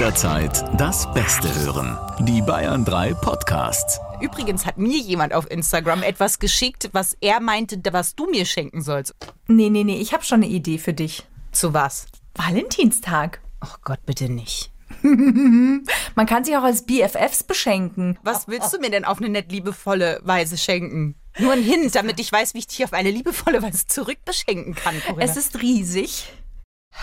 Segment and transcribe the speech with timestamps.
[0.00, 1.98] jederzeit das Beste hören.
[2.20, 4.00] Die Bayern 3 Podcasts.
[4.22, 8.80] Übrigens hat mir jemand auf Instagram etwas geschickt, was er meinte, was du mir schenken
[8.80, 9.14] sollst.
[9.46, 11.28] Nee, nee, nee, ich habe schon eine Idee für dich.
[11.52, 12.06] Zu was?
[12.34, 13.42] Valentinstag.
[13.62, 14.72] Oh Gott, bitte nicht.
[15.02, 18.18] Man kann sich auch als BFFs beschenken.
[18.22, 21.14] Was willst du mir denn auf eine nett liebevolle Weise schenken?
[21.38, 24.98] Nur ein Hint, damit ich weiß, wie ich dich auf eine liebevolle Weise zurückbeschenken kann,
[25.06, 25.22] Corinna.
[25.22, 26.32] Es ist riesig.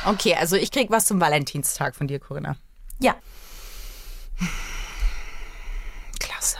[0.07, 2.57] Okay, also ich krieg was zum Valentinstag von dir, Corinna.
[2.99, 3.15] Ja.
[6.19, 6.57] Klasse.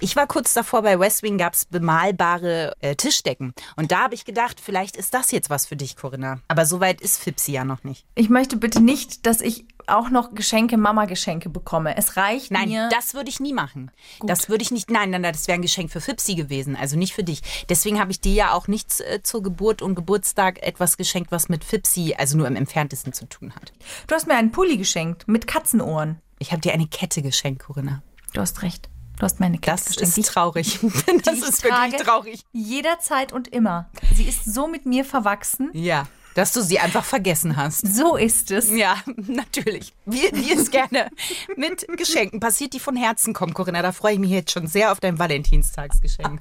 [0.00, 3.54] Ich war kurz davor, bei West Wing gab es bemalbare äh, Tischdecken.
[3.76, 6.40] Und da habe ich gedacht, vielleicht ist das jetzt was für dich, Corinna.
[6.48, 8.04] Aber so weit ist Fipsi ja noch nicht.
[8.14, 11.96] Ich möchte bitte nicht, dass ich auch noch Geschenke, Mama-Geschenke bekomme.
[11.96, 12.88] Es reicht Nein, mir.
[12.90, 13.90] das würde ich nie machen.
[14.22, 14.90] Das würde ich nicht.
[14.90, 17.42] Nein, nein, nein, das wäre ein Geschenk für Fipsi gewesen, also nicht für dich.
[17.68, 21.48] Deswegen habe ich dir ja auch nichts äh, zur Geburt und Geburtstag etwas geschenkt, was
[21.48, 23.72] mit Fipsi, also nur im entferntesten zu tun hat.
[24.06, 26.20] du hast mir einen Pulli geschenkt mit Katzenohren.
[26.38, 28.02] Ich habe dir eine Kette geschenkt, Corinna.
[28.32, 28.88] Du hast recht.
[29.18, 30.08] Du hast meine Kette Das geschenkt.
[30.08, 30.78] ist die ich- traurig.
[31.24, 32.42] Das ist wirklich traurig.
[32.52, 33.88] Jederzeit und immer.
[34.14, 35.70] Sie ist so mit mir verwachsen.
[35.74, 37.94] Ja, dass du sie einfach vergessen hast.
[37.94, 38.70] So ist es.
[38.70, 39.92] Ja, natürlich.
[40.06, 41.08] Wie, wie es gerne
[41.56, 43.82] mit Geschenken passiert, die von Herzen kommen, Corinna.
[43.82, 46.40] Da freue ich mich jetzt schon sehr auf dein Valentinstagsgeschenk.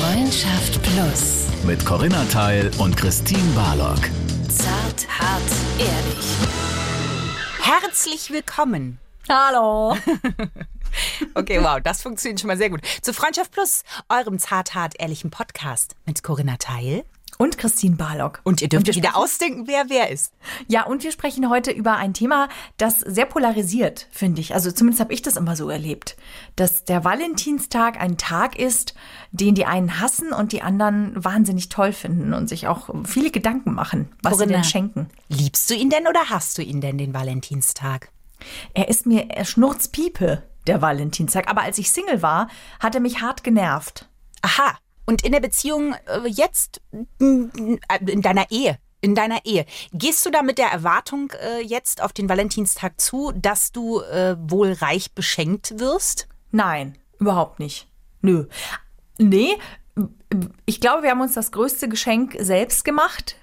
[0.00, 1.46] Freundschaft Plus.
[1.64, 4.00] Mit Corinna Teil und Christine Barlock.
[4.48, 5.42] Zart, hart,
[5.78, 6.26] ehrlich.
[7.60, 8.98] Herzlich willkommen.
[9.28, 9.96] Hallo.
[11.34, 12.80] Okay, wow, das funktioniert schon mal sehr gut.
[13.02, 17.04] Zu Freundschaft Plus, eurem zart, hart, ehrlichen Podcast mit Corinna Teil.
[17.40, 18.40] Und Christine Barlock.
[18.42, 20.32] Und ihr dürft euch wieder ausdenken, wer wer ist.
[20.66, 24.54] Ja, und wir sprechen heute über ein Thema, das sehr polarisiert, finde ich.
[24.54, 26.16] Also zumindest habe ich das immer so erlebt,
[26.56, 28.94] dass der Valentinstag ein Tag ist,
[29.30, 33.72] den die einen hassen und die anderen wahnsinnig toll finden und sich auch viele Gedanken
[33.72, 34.54] machen, was sie Corinna.
[34.54, 35.08] denn schenken.
[35.28, 38.10] Liebst du ihn denn oder hast du ihn denn, den Valentinstag?
[38.74, 41.48] Er ist mir er Schnurzpiepe, der Valentinstag.
[41.48, 42.48] Aber als ich Single war,
[42.80, 44.08] hat er mich hart genervt.
[44.42, 44.78] Aha.
[45.06, 50.30] Und in der Beziehung äh, jetzt, äh, in deiner Ehe, in deiner Ehe, gehst du
[50.30, 55.14] da mit der Erwartung äh, jetzt auf den Valentinstag zu, dass du äh, wohl reich
[55.14, 56.28] beschenkt wirst?
[56.50, 57.88] Nein, überhaupt nicht.
[58.20, 58.46] Nö.
[59.18, 59.56] Nee,
[60.66, 63.36] ich glaube, wir haben uns das größte Geschenk selbst gemacht.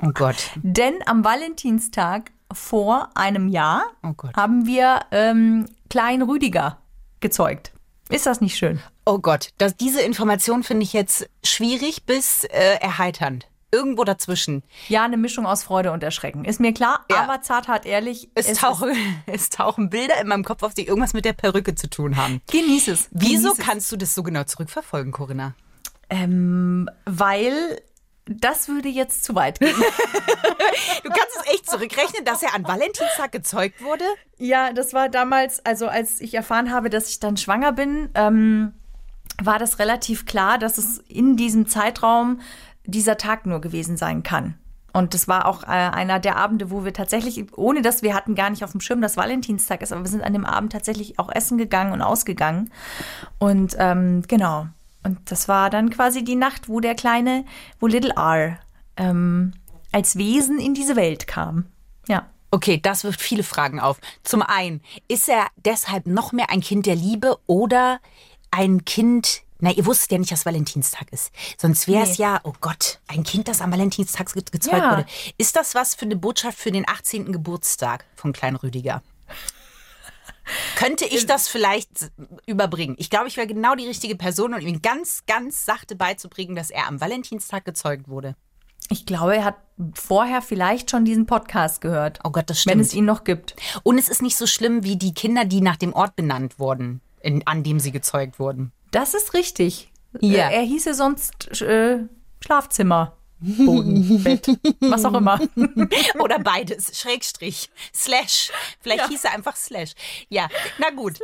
[0.00, 0.50] Oh Gott.
[0.62, 6.78] Denn am Valentinstag vor einem Jahr Oh haben wir ähm, Klein Rüdiger
[7.20, 7.72] gezeugt.
[8.10, 8.80] Ist das nicht schön?
[9.04, 9.50] Oh Gott.
[9.58, 13.46] Das, diese Information finde ich jetzt schwierig bis äh, erheiternd.
[13.70, 14.62] Irgendwo dazwischen.
[14.88, 16.46] Ja, eine Mischung aus Freude und Erschrecken.
[16.46, 17.24] Ist mir klar, Ja.
[17.24, 18.30] aber zart, hart, ehrlich.
[18.34, 18.92] Es, ist- tauchen,
[19.26, 22.40] es tauchen Bilder in meinem Kopf auf, die irgendwas mit der Perücke zu tun haben.
[22.50, 23.08] Genieß es.
[23.10, 23.66] Wieso Genieß es.
[23.66, 25.54] kannst du das so genau zurückverfolgen, Corinna?
[26.08, 27.82] Ähm, weil
[28.28, 29.74] das würde jetzt zu weit gehen.
[31.02, 34.04] Du kannst es echt zurückrechnen, dass er an Valentinstag gezeugt wurde?
[34.36, 38.74] Ja, das war damals, also als ich erfahren habe, dass ich dann schwanger bin, ähm,
[39.40, 42.40] war das relativ klar, dass es in diesem Zeitraum
[42.84, 44.58] dieser Tag nur gewesen sein kann.
[44.92, 48.34] Und das war auch äh, einer der Abende, wo wir tatsächlich, ohne dass wir hatten
[48.34, 51.18] gar nicht auf dem Schirm, dass Valentinstag ist, aber wir sind an dem Abend tatsächlich
[51.18, 52.70] auch essen gegangen und ausgegangen.
[53.38, 54.66] Und ähm, genau.
[55.02, 57.44] Und das war dann quasi die Nacht, wo der kleine,
[57.80, 58.58] wo Little R
[58.96, 59.52] ähm,
[59.92, 61.66] als Wesen in diese Welt kam.
[62.08, 62.26] Ja.
[62.50, 63.98] Okay, das wirft viele Fragen auf.
[64.22, 68.00] Zum einen, ist er deshalb noch mehr ein Kind der Liebe oder
[68.50, 71.30] ein Kind, na, ihr wusstet ja nicht, dass Valentinstag ist.
[71.58, 72.24] Sonst wäre es Nee.
[72.24, 74.90] ja, oh Gott, ein Kind, das am Valentinstag ge gezeugt Ja.
[74.92, 75.06] wurde.
[75.36, 77.32] Ist das was für eine Botschaft für den 18.
[77.32, 79.02] Geburtstag von Klein Rüdiger?
[80.76, 82.10] Könnte ich das vielleicht
[82.46, 82.94] überbringen?
[82.98, 86.70] Ich glaube, ich wäre genau die richtige Person, um ihm ganz, ganz sachte beizubringen, dass
[86.70, 88.34] er am Valentinstag gezeugt wurde.
[88.90, 89.56] Ich glaube, er hat
[89.94, 92.20] vorher vielleicht schon diesen Podcast gehört.
[92.24, 92.84] Oh Gott, das Wenn stimmt.
[92.86, 93.54] es ihn noch gibt.
[93.82, 97.02] Und es ist nicht so schlimm wie die Kinder, die nach dem Ort benannt wurden,
[97.20, 98.72] in, an dem sie gezeugt wurden.
[98.90, 99.92] Das ist richtig.
[100.20, 100.48] Ja.
[100.48, 101.98] Äh, Er hieße sonst äh,
[102.42, 103.17] Schlafzimmer.
[103.40, 104.48] Boden, Bett,
[104.80, 105.40] was auch immer.
[106.18, 106.98] Oder beides.
[106.98, 107.70] Schrägstrich.
[107.94, 108.50] Slash.
[108.80, 109.92] Vielleicht hieß er einfach Slash.
[110.28, 110.48] Ja,
[110.78, 111.18] na gut.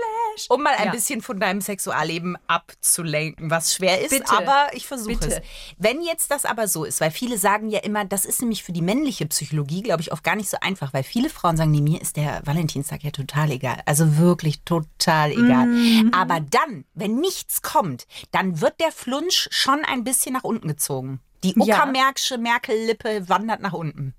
[0.48, 0.90] Um mal ein Ja.
[0.92, 4.30] bisschen von deinem Sexualleben abzulenken, was schwer ist, Bitte.
[4.30, 5.40] aber ich versuche es.
[5.78, 8.72] Wenn jetzt das aber so ist, weil viele sagen ja immer, das ist nämlich für
[8.72, 11.80] die männliche Psychologie, glaube ich, oft gar nicht so einfach, weil viele Frauen sagen, nee,
[11.80, 13.80] mir ist der Valentinstag ja total egal.
[13.86, 15.66] Also wirklich total egal.
[15.66, 16.12] Mhm.
[16.14, 21.20] Aber dann, wenn nichts kommt, dann wird der Flunsch schon ein bisschen nach unten gezogen.
[21.44, 21.54] Die.
[21.56, 24.14] Uckermärksche Merkel-Lippe wandert nach unten.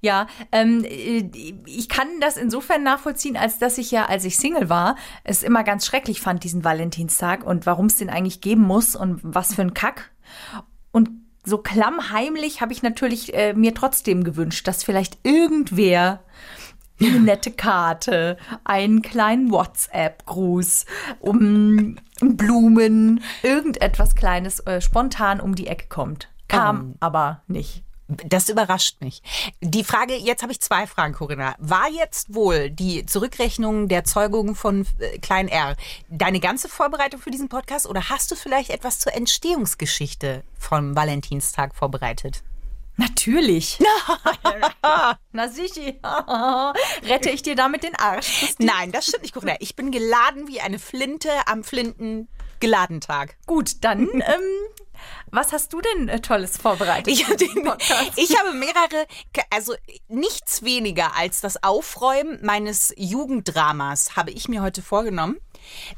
[0.00, 1.30] Ja, ähm, äh,
[1.66, 5.62] ich kann das insofern nachvollziehen, als dass ich ja, als ich Single war, es immer
[5.62, 9.62] ganz schrecklich fand, diesen Valentinstag und warum es den eigentlich geben muss und was für
[9.62, 10.10] ein Kack.
[10.90, 11.10] Und
[11.44, 16.22] so klammheimlich habe ich natürlich äh, mir trotzdem gewünscht, dass vielleicht irgendwer
[17.00, 20.86] eine nette Karte, einen kleinen WhatsApp-Gruß,
[21.20, 26.31] um Blumen, irgendetwas Kleines äh, spontan um die Ecke kommt.
[26.52, 27.82] Kam aber nicht.
[28.08, 29.22] Das überrascht mich.
[29.60, 31.54] Die Frage, jetzt habe ich zwei Fragen, Corinna.
[31.58, 35.76] War jetzt wohl die Zurückrechnung der Zeugung von äh, Klein R
[36.10, 41.74] deine ganze Vorbereitung für diesen Podcast oder hast du vielleicht etwas zur Entstehungsgeschichte vom Valentinstag
[41.74, 42.42] vorbereitet?
[42.96, 43.78] Natürlich.
[45.32, 45.94] Na sicher.
[47.04, 48.54] Rette ich dir damit den Arsch.
[48.58, 49.56] Nein, das stimmt nicht, Corinna.
[49.60, 52.28] Ich bin geladen wie eine Flinte am Flinten
[52.60, 53.36] Geladentag.
[53.46, 54.22] Gut, dann, ähm,
[55.30, 57.08] was hast du denn äh, Tolles vorbereitet?
[57.08, 58.12] Ich, Podcast?
[58.16, 59.06] ich habe mehrere,
[59.50, 59.74] also
[60.08, 65.38] nichts weniger als das Aufräumen meines Jugenddramas habe ich mir heute vorgenommen.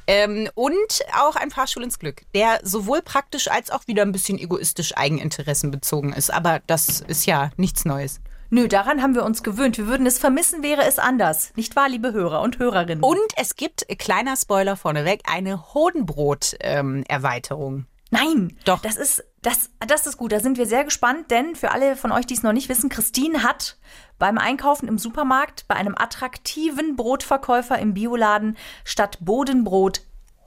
[0.06, 4.38] Ähm, und auch ein Fahrstuhl ins Glück, der sowohl praktisch als auch wieder ein bisschen
[4.38, 6.32] egoistisch eigeninteressenbezogen ist.
[6.32, 8.20] Aber das ist ja nichts Neues.
[8.50, 9.78] Nö, daran haben wir uns gewöhnt.
[9.78, 11.50] Wir würden es vermissen, wäre es anders.
[11.56, 13.02] Nicht wahr, liebe Hörer und Hörerinnen?
[13.02, 17.86] Und es gibt, äh, kleiner Spoiler vorneweg, eine Hodenbrot-Erweiterung.
[18.14, 18.80] Nein, Doch.
[18.80, 20.32] Das ist, das, das ist gut.
[20.32, 22.88] Da sind wir sehr gespannt, denn für alle von euch, die es noch nicht wissen,
[22.88, 23.76] Christine hat
[24.18, 30.02] beim Einkaufen im Supermarkt bei einem attraktiven Brotverkäufer im Bioladen statt Bodenbrot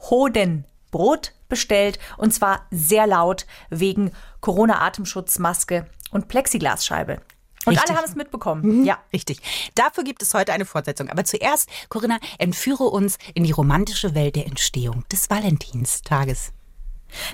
[0.09, 1.99] Hodenbrot bestellt.
[2.17, 4.11] Und zwar sehr laut wegen
[4.41, 7.21] Corona-Atemschutzmaske und Plexiglasscheibe.
[7.65, 7.89] Und Richtig.
[7.89, 8.85] alle haben es mitbekommen.
[8.85, 8.97] Ja.
[9.11, 9.41] Richtig.
[9.75, 11.09] Dafür gibt es heute eine Fortsetzung.
[11.09, 16.53] Aber zuerst, Corinna, entführe uns in die romantische Welt der Entstehung des Valentinstages.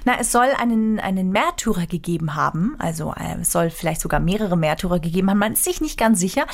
[0.05, 2.75] Na, es soll einen, einen Märtyrer gegeben haben.
[2.79, 5.39] Also äh, es soll vielleicht sogar mehrere Märtyrer gegeben haben.
[5.39, 6.45] Man ist sich nicht ganz sicher.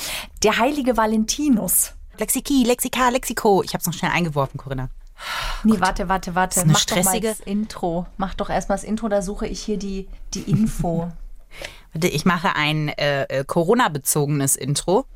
[0.42, 1.94] Der heilige Valentinus.
[2.18, 3.62] Lexiki, Lexika, Lexiko.
[3.62, 4.88] Ich habe es noch schnell eingeworfen, Corinna.
[5.64, 6.60] Nee, warte, warte, warte.
[6.60, 8.06] ist eine Mach doch mal stressige- das Intro.
[8.16, 11.10] Mach doch erstmal das Intro, da suche ich hier die, die Info.
[11.92, 15.06] Warte, ich mache ein äh, äh, Corona-bezogenes Intro.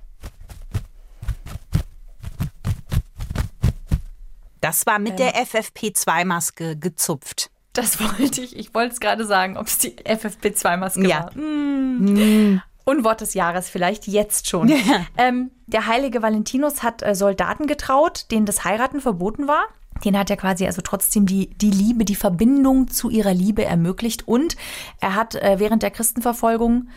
[4.61, 7.51] Das war mit der FFP2-Maske gezupft.
[7.75, 8.57] Das wollte ich.
[8.57, 11.25] Ich wollte es gerade sagen, ob es die FFP2-Maske Ja.
[11.25, 11.37] war.
[11.37, 12.61] Mm.
[12.87, 14.71] Unwort des Jahres vielleicht jetzt schon.
[15.17, 19.65] Ähm, der heilige Valentinus hat äh, Soldaten getraut, denen das Heiraten verboten war.
[20.05, 24.29] Den hat er quasi also trotzdem die, die Liebe, die Verbindung zu ihrer Liebe ermöglicht.
[24.29, 24.57] Und
[25.01, 26.89] er hat äh, während der Christenverfolgung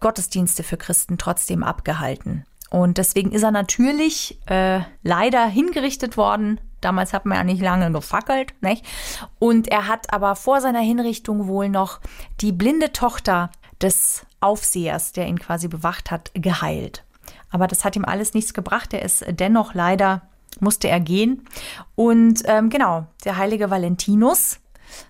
[0.00, 2.44] Gottesdienste für Christen trotzdem abgehalten.
[2.70, 6.60] Und deswegen ist er natürlich äh, leider hingerichtet worden.
[6.84, 8.84] Damals hat man ja nicht lange gefackelt, nicht?
[9.38, 12.00] Und er hat aber vor seiner Hinrichtung wohl noch
[12.40, 13.50] die blinde Tochter
[13.80, 17.04] des Aufsehers, der ihn quasi bewacht hat, geheilt.
[17.50, 18.92] Aber das hat ihm alles nichts gebracht.
[18.92, 20.22] Er ist dennoch leider,
[20.60, 21.46] musste er gehen.
[21.94, 24.60] Und ähm, genau, der heilige Valentinus.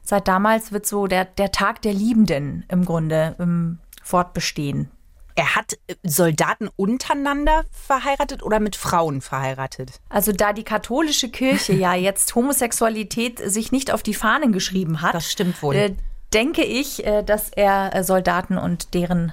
[0.02, 4.90] Seit damals wird so der, der Tag der Liebenden im Grunde ähm, fortbestehen.
[5.36, 10.00] Er hat äh, Soldaten untereinander verheiratet oder mit Frauen verheiratet?
[10.08, 15.14] Also da die katholische Kirche ja jetzt Homosexualität sich nicht auf die Fahnen geschrieben hat,
[15.14, 15.74] Das stimmt wohl.
[15.74, 15.94] äh,
[16.32, 19.32] denke ich, äh, dass er äh, Soldaten und deren,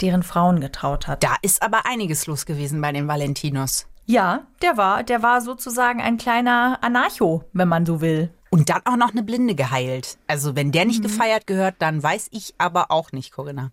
[0.00, 1.22] deren Frauen getraut hat.
[1.22, 3.86] Da ist aber einiges los gewesen bei den Valentinos.
[4.06, 8.30] Ja, der war, der war sozusagen ein kleiner Anarcho, wenn man so will.
[8.50, 10.16] Und dann auch noch eine Blinde geheilt.
[10.26, 13.70] Also wenn der nicht gefeiert gehört, dann weiß ich aber auch nicht, Corinna.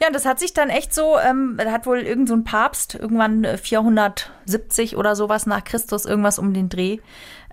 [0.00, 3.44] Ja, und das hat sich dann echt so, ähm, hat wohl irgend so Papst irgendwann
[3.44, 6.98] äh, 470 oder sowas nach Christus, irgendwas um den Dreh,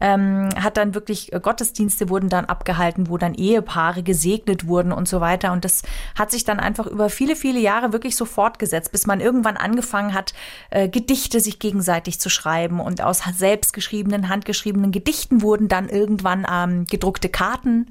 [0.01, 5.07] ähm, hat dann wirklich äh, Gottesdienste wurden dann abgehalten, wo dann Ehepaare gesegnet wurden und
[5.07, 5.51] so weiter.
[5.51, 5.83] Und das
[6.17, 10.13] hat sich dann einfach über viele, viele Jahre wirklich so fortgesetzt, bis man irgendwann angefangen
[10.13, 10.33] hat,
[10.69, 12.79] äh, Gedichte sich gegenseitig zu schreiben.
[12.79, 17.87] Und aus selbstgeschriebenen, handgeschriebenen Gedichten wurden dann irgendwann ähm, gedruckte Karten.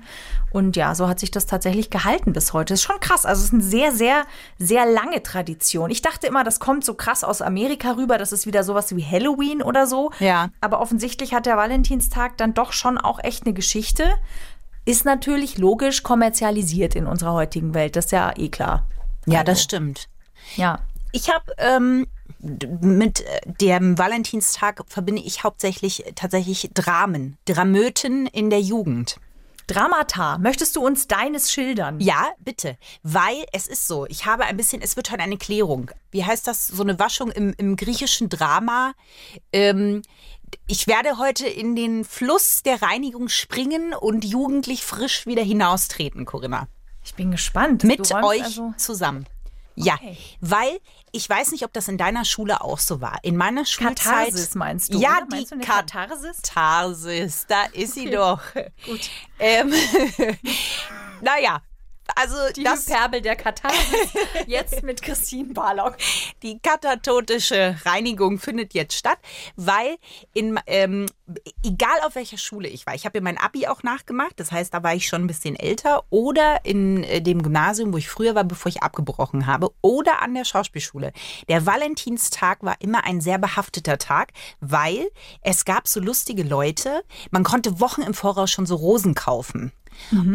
[0.53, 2.75] Und ja, so hat sich das tatsächlich gehalten bis heute.
[2.75, 3.25] Das ist schon krass.
[3.25, 4.25] Also es ist eine sehr, sehr,
[4.59, 5.91] sehr lange Tradition.
[5.91, 8.19] Ich dachte immer, das kommt so krass aus Amerika rüber.
[8.19, 10.11] Das ist wieder sowas wie Halloween oder so.
[10.19, 10.51] Ja.
[10.61, 11.57] Aber offensichtlich hat der
[11.93, 14.15] Valentinstag dann doch schon auch echt eine Geschichte.
[14.85, 17.97] Ist natürlich logisch kommerzialisiert in unserer heutigen Welt.
[17.97, 18.87] Das ist ja eh klar.
[19.27, 20.09] Ja, das stimmt.
[20.57, 20.81] Ja.
[21.13, 22.07] Ich habe ähm,
[22.41, 29.21] mit äh, dem Valentinstag verbinde ich hauptsächlich tatsächlich Dramen, Dramöten in der Jugend.
[29.73, 30.39] Dramata.
[30.39, 32.01] Möchtest du uns deines schildern?
[32.01, 32.77] Ja, bitte.
[33.03, 35.91] Weil es ist so, ich habe ein bisschen, es wird heute eine Klärung.
[36.11, 36.67] Wie heißt das?
[36.69, 38.93] So eine Waschung im, im griechischen Drama.
[39.53, 40.03] Ähm,
[40.67, 46.69] ich werde heute in den Fluss der Reinigung springen und jugendlich frisch wieder hinaustreten, Corinna.
[47.05, 47.85] Ich bin gespannt.
[47.85, 49.27] Mit euch also- zusammen.
[49.75, 50.19] Ja, Okay.
[50.41, 50.79] weil
[51.13, 53.19] ich weiß nicht, ob das in deiner Schule auch so war.
[53.23, 53.99] In meiner Schulzeit.
[53.99, 54.99] Katharsis meinst du?
[54.99, 55.37] Ja, oder?
[55.39, 56.41] die du Katharsis?
[56.43, 58.17] Katharsis, da ist sie Okay.
[58.17, 58.41] doch.
[58.87, 59.11] Gut.
[59.39, 59.73] Ähm,
[61.21, 61.61] naja,
[62.17, 64.13] Also Die das, Hyperbel der Katharsis.
[64.47, 65.97] Jetzt mit Christine Barlock.
[66.43, 69.19] die katatotische Reinigung findet jetzt statt,
[69.57, 69.97] weil
[70.35, 71.07] in, ähm,
[71.65, 74.75] egal auf welcher Schule ich war, ich habe ja mein Abi auch nachgemacht, das heißt,
[74.75, 78.35] da war ich schon ein bisschen älter, oder in äh, dem Gymnasium, wo ich früher
[78.35, 81.13] war, bevor ich abgebrochen habe, oder an der Schauspielschule.
[81.49, 85.09] Der Valentinstag war immer ein sehr behafteter Tag, weil
[85.43, 89.73] es gab so lustige Leute, man konnte Wochen im Voraus schon so Rosen kaufen.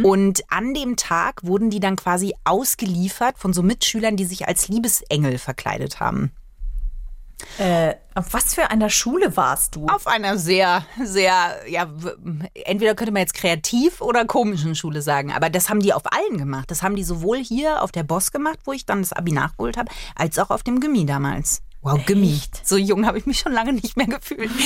[0.03, 4.67] Und an dem Tag wurden die dann quasi ausgeliefert von so Mitschülern, die sich als
[4.67, 6.31] Liebesengel verkleidet haben.
[7.59, 9.85] Äh, auf was für einer Schule warst du?
[9.87, 11.87] Auf einer sehr, sehr, ja,
[12.65, 16.37] entweder könnte man jetzt kreativ oder komischen Schule sagen, aber das haben die auf allen
[16.37, 16.71] gemacht.
[16.71, 19.77] Das haben die sowohl hier auf der Boss gemacht, wo ich dann das Abi nachgeholt
[19.77, 21.61] habe, als auch auf dem Gimmi damals.
[21.81, 22.39] Wow, Gimmi.
[22.63, 24.51] So jung habe ich mich schon lange nicht mehr gefühlt.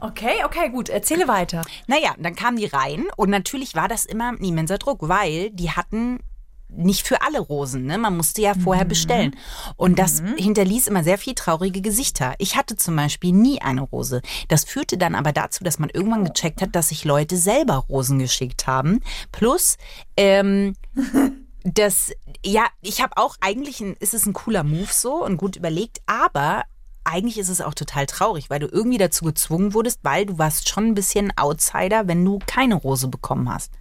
[0.00, 0.90] Okay, okay, gut.
[0.90, 1.62] Erzähle weiter.
[1.86, 5.70] Naja, dann kamen die rein und natürlich war das immer ein immenser Druck, weil die
[5.70, 6.20] hatten
[6.68, 7.96] nicht für alle Rosen, ne?
[7.96, 9.34] Man musste ja vorher bestellen.
[9.76, 12.34] Und das hinterließ immer sehr viel traurige Gesichter.
[12.38, 14.20] Ich hatte zum Beispiel nie eine Rose.
[14.48, 18.18] Das führte dann aber dazu, dass man irgendwann gecheckt hat, dass sich Leute selber Rosen
[18.18, 19.00] geschickt haben.
[19.32, 19.78] Plus,
[20.16, 20.74] ähm,
[21.74, 22.12] das,
[22.44, 25.98] ja, ich habe auch, eigentlich ein, ist es ein cooler Move so und gut überlegt,
[26.06, 26.64] aber
[27.04, 30.68] eigentlich ist es auch total traurig, weil du irgendwie dazu gezwungen wurdest, weil du warst
[30.68, 33.72] schon ein bisschen Outsider, wenn du keine Rose bekommen hast.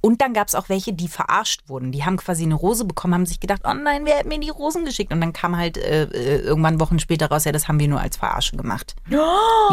[0.00, 1.90] Und dann gab es auch welche, die verarscht wurden.
[1.92, 4.50] Die haben quasi eine Rose bekommen, haben sich gedacht, oh nein, wer hat mir die
[4.50, 5.12] Rosen geschickt?
[5.12, 8.00] Und dann kam halt äh, äh, irgendwann Wochen später raus, ja, das haben wir nur
[8.00, 8.94] als Verarsche gemacht.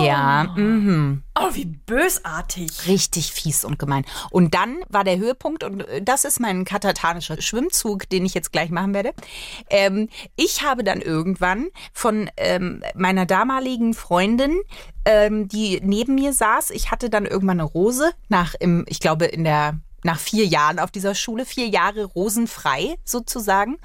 [0.03, 1.23] Ja, mhm.
[1.41, 2.87] Oh, wie bösartig.
[2.87, 4.05] Richtig fies und gemein.
[4.29, 8.51] Und dann war der Höhepunkt, und äh, das ist mein katatanischer Schwimmzug, den ich jetzt
[8.51, 9.13] gleich machen werde.
[9.69, 14.59] Ähm, ich habe dann irgendwann von ähm, meiner damaligen Freundin,
[15.05, 19.25] ähm, die neben mir saß, ich hatte dann irgendwann eine Rose nach, im, ich glaube,
[19.25, 23.77] in der nach vier Jahren auf dieser Schule, vier Jahre rosenfrei sozusagen.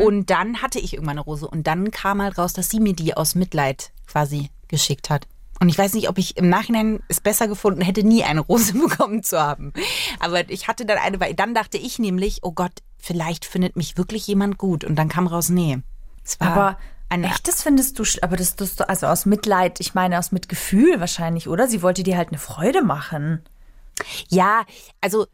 [0.00, 1.46] Und dann hatte ich irgendwann eine Rose.
[1.46, 5.26] Und dann kam halt raus, dass sie mir die aus Mitleid quasi geschickt hat.
[5.60, 8.72] Und ich weiß nicht, ob ich im Nachhinein es besser gefunden hätte, nie eine Rose
[8.88, 9.72] bekommen zu haben.
[10.20, 13.96] Aber ich hatte dann eine, weil dann dachte ich nämlich, oh Gott, vielleicht findet mich
[13.96, 14.84] wirklich jemand gut.
[14.84, 15.78] Und dann kam raus, nee.
[16.24, 19.94] Es war Aber eine echt, das findest du, aber das, das, also aus Mitleid, ich
[19.94, 21.66] meine aus Mitgefühl wahrscheinlich, oder?
[21.66, 23.42] Sie wollte dir halt eine Freude machen.
[24.28, 24.64] Ja,
[25.00, 25.26] also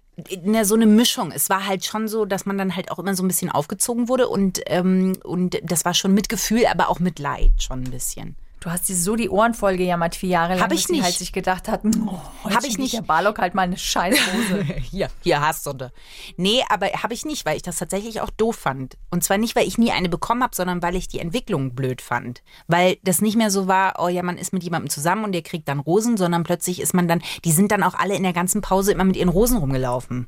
[0.43, 1.33] ne, so eine Mischung.
[1.33, 4.09] Es war halt schon so, dass man dann halt auch immer so ein bisschen aufgezogen
[4.09, 7.91] wurde und, ähm, und das war schon mit Gefühl, aber auch mit Leid schon ein
[7.91, 8.37] bisschen.
[8.65, 10.93] Du hast dir so die Ohren voll gejammert, vier Jahre lang, Hab ich bis sie
[10.95, 11.03] nicht.
[11.05, 12.95] halt sich gedacht hat, oh, heute Hab ich nicht.
[12.95, 14.65] Der Barlock halt mal eine Scheißhose.
[14.91, 15.75] Hier, hier hast du.
[15.75, 15.93] ne.
[16.39, 18.97] Nee, aber habe ich nicht, weil ich das tatsächlich auch doof fand.
[19.11, 22.01] Und zwar nicht, weil ich nie eine bekommen habe, sondern weil ich die Entwicklung blöd
[22.01, 22.43] fand.
[22.67, 25.43] Weil das nicht mehr so war, oh ja, man ist mit jemandem zusammen und der
[25.43, 28.33] kriegt dann Rosen, sondern plötzlich ist man dann, die sind dann auch alle in der
[28.33, 30.27] ganzen Pause immer mit ihren Rosen rumgelaufen.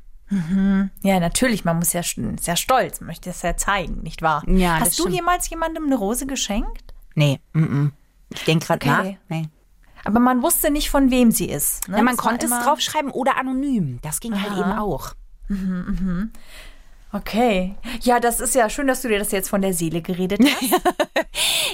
[1.01, 4.43] ja, natürlich, man muss ja st- sehr stolz, man möchte es ja zeigen, nicht wahr?
[4.47, 5.15] Ja, das Hast du stimmt.
[5.15, 6.93] jemals jemandem eine Rose geschenkt?
[7.15, 7.91] Nee, mm -mm.
[8.33, 9.17] Ich denke gerade Okay.
[9.29, 9.29] nach.
[9.37, 9.49] Nee.
[10.03, 11.87] Aber man wusste nicht, von wem sie ist.
[11.89, 11.97] Ne?
[11.97, 13.99] Ja, man Das konnte es draufschreiben oder anonym.
[14.01, 15.13] Das ging halt eben auch.
[17.13, 17.75] Okay.
[18.01, 20.81] Ja, das ist ja schön, dass du dir das jetzt von der Seele geredet hast.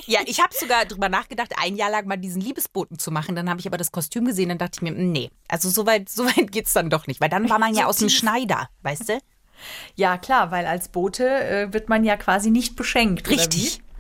[0.06, 3.36] Ja, ich habe sogar drüber nachgedacht, ein Jahr lang mal diesen Liebesboten zu machen.
[3.36, 6.08] Dann habe ich aber das Kostüm gesehen, dann dachte ich mir, nee, also so weit,
[6.10, 7.20] so weit geht's dann doch nicht.
[7.20, 9.20] Weil dann war man ja aus dem Schneider, weißt du?
[9.96, 13.24] ja, klar, weil als Bote äh, wird man ja quasi nicht beschenkt.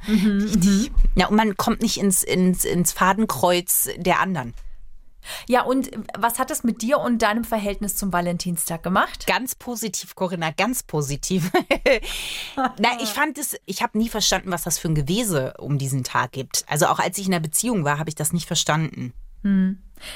[0.07, 0.53] Oder Richtig.
[0.53, 0.91] Richtig.
[1.15, 4.53] Ja, und man kommt nicht ins, ins, ins Fadenkreuz der anderen.
[5.47, 9.25] Ja, und was hat das mit dir und deinem Verhältnis zum Valentinstag gemacht?
[9.25, 11.51] Ganz positiv, Corinna, ganz positiv.
[12.55, 16.03] Na, ich fand es, ich habe nie verstanden, was das für ein Gewese um diesen
[16.03, 16.65] Tag gibt.
[16.67, 19.13] Also auch als ich in einer Beziehung war, habe ich das nicht verstanden.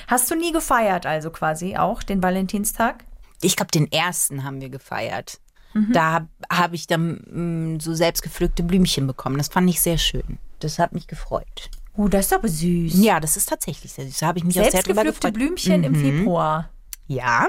[0.08, 3.06] Hast du nie gefeiert, also quasi auch den Valentinstag?
[3.41, 5.39] Ich glaube, den ersten haben wir gefeiert.
[5.91, 9.38] Da habe hab ich dann mh, so selbstgepflückte Blümchen bekommen.
[9.38, 10.39] Das fand ich sehr schön.
[10.60, 11.69] Das hat mich gefreut.
[11.96, 12.93] Oh, das ist aber süß.
[13.01, 14.19] Ja, das ist tatsächlich sehr süß.
[14.19, 15.34] Da habe ich mich auch sehr drüber gefreut.
[15.34, 16.69] Blümchen im Februar.
[17.07, 17.48] Ja,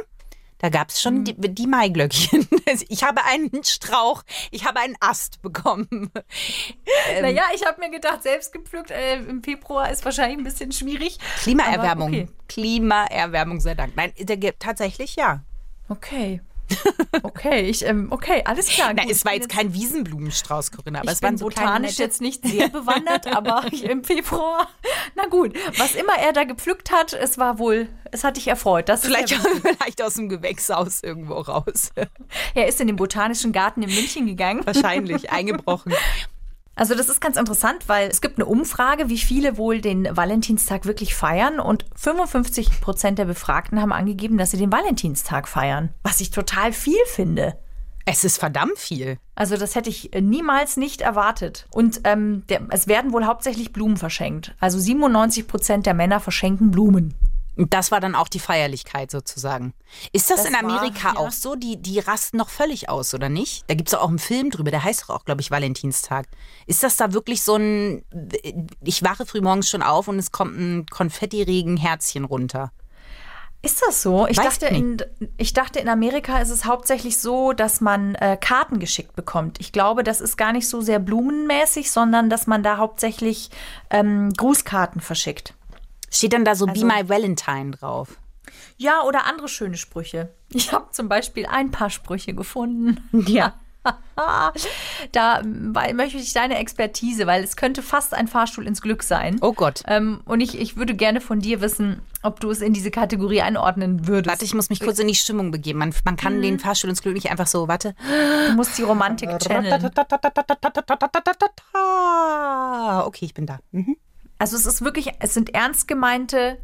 [0.59, 2.47] da gab es schon die, die Maiglöckchen.
[2.91, 5.89] Ich habe einen Strauch, ich habe einen Ast bekommen.
[7.23, 11.19] Naja, ich habe mir gedacht, selbstgepflückt äh, im Februar ist wahrscheinlich ein bisschen schwierig.
[11.41, 12.09] Klimaerwärmung.
[12.09, 12.29] Okay.
[12.49, 13.97] Klimaerwärmung sei Dank.
[13.97, 15.43] Nein, der tatsächlich ja.
[15.89, 16.43] Okay.
[17.23, 18.93] Okay, ich, ähm, okay, alles klar.
[18.95, 19.11] Na, gut.
[19.13, 22.47] es war jetzt kein Wiesenblumenstrauß, Corinna, aber ich es waren so botanisch nette- jetzt nicht
[22.47, 24.69] sehr bewandert, aber im Februar.
[25.15, 28.89] Na gut, was immer er da gepflückt hat, es war wohl, es hat dich erfreut.
[28.89, 31.91] Das Vielleicht, ja, vielleicht aus dem Gewächshaus irgendwo raus.
[32.55, 34.65] er ist in den botanischen Garten in München gegangen.
[34.67, 35.93] Wahrscheinlich eingebrochen.
[36.79, 40.87] Also das ist ganz interessant, weil es gibt eine Umfrage, wie viele wohl den Valentinstag
[40.87, 46.21] wirklich feiern und 55 Prozent der Befragten haben angegeben, dass sie den Valentinstag feiern, was
[46.21, 47.59] ich total viel finde.
[48.05, 49.19] Es ist verdammt viel.
[49.35, 51.67] Also das hätte ich äh, niemals nicht erwartet.
[51.73, 54.55] Und ähm, der, es werden wohl hauptsächlich Blumen verschenkt.
[54.61, 57.13] Also 97 Prozent der Männer verschenken Blumen.
[57.59, 59.75] Und das war dann auch die Feierlichkeit sozusagen.
[60.13, 61.17] Ist das, Das in war, Amerika ja.
[61.17, 61.57] auch so?
[61.57, 63.65] Die, die rasten noch völlig aus, oder nicht?
[63.67, 66.29] Da gibt es auch einen Film drüber, der heißt doch auch, glaube ich, Valentinstag.
[66.67, 68.05] Ist das da wirklich so ein,
[68.85, 72.71] ich wache frühmorgens schon auf und es kommt ein Konfettiregen Herzchen runter?
[73.61, 74.29] Ist das so?
[74.29, 74.99] Ich Weiß dachte, in,
[75.37, 79.59] ich dachte, in Amerika ist es hauptsächlich so, dass man äh, Karten geschickt bekommt.
[79.59, 83.51] Ich glaube, das ist gar nicht so sehr blumenmäßig, sondern dass man da hauptsächlich
[83.91, 85.55] ähm, Grußkarten verschickt.
[86.11, 88.19] Steht dann da so Also- Be My Valentine drauf?
[88.77, 90.33] Ja, oder andere schöne Sprüche.
[90.51, 93.01] Ich habe zum Beispiel ein paar Sprüche gefunden.
[93.27, 93.55] Ja.
[95.13, 99.39] da weil, möchte ich deine Expertise, weil es könnte fast ein Fahrstuhl ins Glück sein.
[99.41, 99.83] Oh Gott.
[99.87, 103.41] Ähm, und ich, ich würde gerne von dir wissen, ob du es in diese Kategorie
[103.41, 104.29] einordnen würdest.
[104.31, 105.79] Warte, ich muss mich kurz in die Stimmung begeben.
[105.79, 107.95] Man, man kann den Fahrstuhl ins Glück nicht einfach so, warte.
[108.49, 109.73] du musst die Romantik channeln.
[113.05, 113.61] Okay, ich bin da.
[113.71, 113.97] Mhm.
[114.39, 116.59] Also es ist wirklich, es sind ernst gemeinte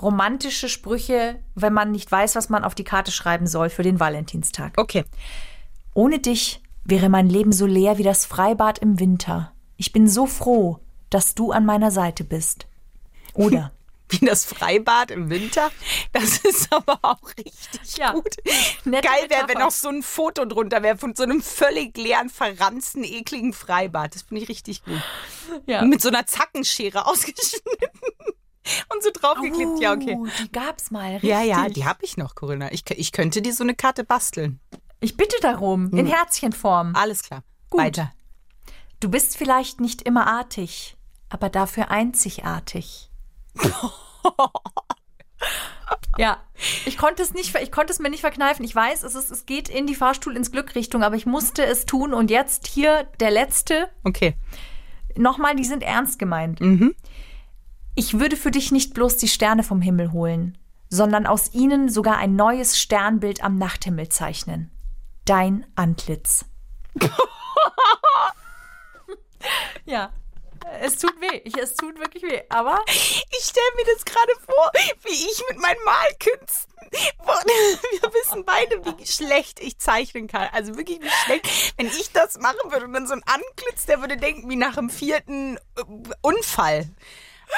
[0.00, 4.00] romantische Sprüche, wenn man nicht weiß, was man auf die Karte schreiben soll für den
[4.00, 4.74] Valentinstag.
[4.76, 5.04] Okay.
[5.94, 9.52] Ohne dich wäre mein Leben so leer wie das Freibad im Winter.
[9.76, 12.66] Ich bin so froh, dass du an meiner Seite bist.
[13.34, 13.72] Oder
[14.20, 15.70] Wie das Freibad im Winter.
[16.12, 18.12] Das ist aber auch richtig Ja.
[18.12, 18.36] gut.
[18.84, 22.28] Nette Geil wäre, wenn noch so ein Foto drunter wäre von so einem völlig leeren,
[22.30, 24.14] verranzten, ekligen Freibad.
[24.14, 25.00] Das finde ich richtig gut.
[25.66, 25.82] ja.
[25.82, 27.64] Mit so einer Zackenschere ausgeschnitten
[28.94, 29.80] und so draufgeklebt.
[29.80, 30.16] ja, okay.
[30.18, 31.12] Oh, die gab's mal.
[31.12, 31.30] Richtig.
[31.30, 32.72] Ja, ja, die habe ich noch, Corinna.
[32.72, 34.60] Ich, ich könnte dir so eine Karte basteln.
[35.00, 36.94] Ich bitte darum, in Herzchenform.
[36.94, 37.42] Alles klar.
[37.70, 37.80] Gut.
[37.80, 38.12] Weiter.
[39.00, 40.96] Du bist vielleicht nicht immer artig,
[41.30, 43.09] aber dafür einzigartig.
[46.18, 46.38] ja,
[46.86, 48.64] ich konnte es nicht, ich konnte es mir nicht verkneifen.
[48.64, 51.64] Ich weiß, es, ist, es geht in die Fahrstuhl ins Glück Richtung, aber ich musste
[51.64, 52.14] es tun.
[52.14, 53.88] Und jetzt hier der letzte.
[54.04, 54.34] Okay.
[55.16, 56.60] Nochmal, die sind ernst gemeint.
[57.94, 60.56] Ich würde für dich nicht bloß die Sterne vom Himmel holen,
[60.88, 64.70] sondern aus ihnen sogar ein neues Sternbild am Nachthimmel zeichnen.
[65.24, 66.44] Dein Antlitz.
[69.84, 70.10] ja.
[70.80, 71.40] Es tut weh.
[71.44, 72.42] Ich, es tut wirklich weh.
[72.48, 74.70] Aber Ich stelle mir das gerade vor,
[75.02, 76.70] wie ich mit meinen Malkünsten.
[76.92, 80.48] Wir wissen beide, wie schlecht ich zeichnen kann.
[80.52, 81.74] Also wirklich, wie schlecht.
[81.76, 84.74] Wenn ich das machen würde und dann so ein Antlitz, der würde denken, wie nach
[84.76, 85.82] dem vierten äh,
[86.22, 86.88] Unfall.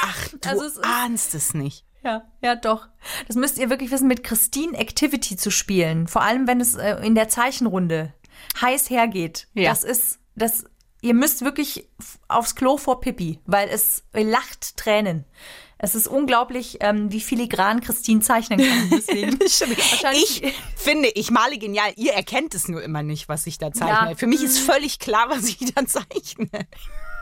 [0.02, 1.84] Ach, du Also es ist- ahnst es nicht.
[2.04, 2.88] Ja, ja, doch.
[3.28, 6.08] Das müsst ihr wirklich wissen, mit Christine Activity zu spielen.
[6.08, 8.12] Vor allem, wenn es äh, in der Zeichenrunde
[8.60, 9.46] heiß hergeht.
[9.54, 9.70] Ja.
[9.70, 10.64] Das ist, das,
[11.02, 11.88] ihr müsst wirklich
[12.28, 15.26] aufs Klo vor Pippi, weil es lacht Tränen.
[15.84, 18.90] Es ist unglaublich, ähm, wie filigran Christine zeichnen kann.
[18.92, 19.36] Deswegen.
[20.14, 21.92] Ich finde, ich male genial.
[21.96, 24.10] Ihr erkennt es nur immer nicht, was ich da zeichne.
[24.10, 24.16] Ja.
[24.16, 26.48] Für mich ist völlig klar, was ich da zeichne.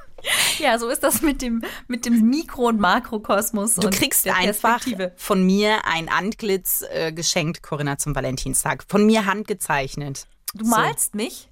[0.58, 3.76] ja, so ist das mit dem, mit dem Mikro- und Makrokosmos.
[3.76, 4.84] Du und kriegst einfach
[5.16, 8.84] von mir ein Antlitz äh, geschenkt, Corinna, zum Valentinstag.
[8.86, 10.26] Von mir handgezeichnet.
[10.52, 11.48] Du malst mich?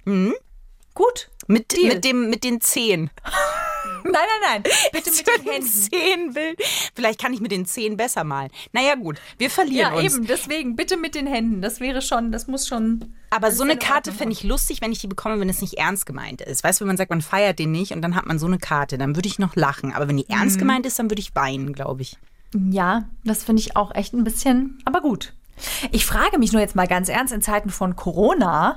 [0.99, 1.29] Gut.
[1.47, 1.93] Mit, Deal.
[1.95, 3.09] mit, dem, mit den Zehen.
[4.03, 4.63] Nein, nein, nein.
[4.93, 5.67] Bitte mit den Händen.
[5.67, 6.55] Zehen will.
[6.95, 8.49] Vielleicht kann ich mit den Zehen besser malen.
[8.71, 10.15] Naja, gut, wir verlieren Ja, uns.
[10.15, 11.61] eben, deswegen, bitte mit den Händen.
[11.61, 13.13] Das wäre schon, das muss schon.
[13.29, 15.73] Aber so eine in Karte fände ich lustig, wenn ich die bekomme, wenn es nicht
[15.75, 16.63] ernst gemeint ist.
[16.63, 18.57] Weißt du, wenn man sagt, man feiert den nicht und dann hat man so eine
[18.57, 19.93] Karte, dann würde ich noch lachen.
[19.93, 20.59] Aber wenn die ernst Mhm.
[20.61, 22.17] gemeint ist, dann würde ich weinen, glaube ich.
[22.71, 25.33] Ja, das finde ich auch echt ein bisschen, aber gut.
[25.91, 28.75] Ich frage mich nur jetzt mal ganz ernst in Zeiten von Corona.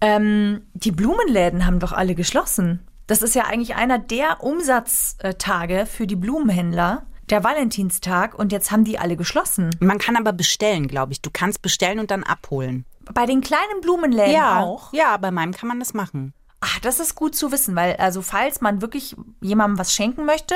[0.00, 2.86] Ähm, die Blumenläden haben doch alle geschlossen.
[3.06, 8.84] Das ist ja eigentlich einer der Umsatztage für die Blumenhändler, der Valentinstag, und jetzt haben
[8.84, 9.70] die alle geschlossen.
[9.80, 11.22] Man kann aber bestellen, glaube ich.
[11.22, 12.84] Du kannst bestellen und dann abholen.
[13.12, 14.92] Bei den kleinen Blumenläden auch.
[14.92, 16.34] Ja, bei meinem kann man das machen.
[16.60, 20.54] Ach, das ist gut zu wissen, weil also falls man wirklich jemandem was schenken möchte,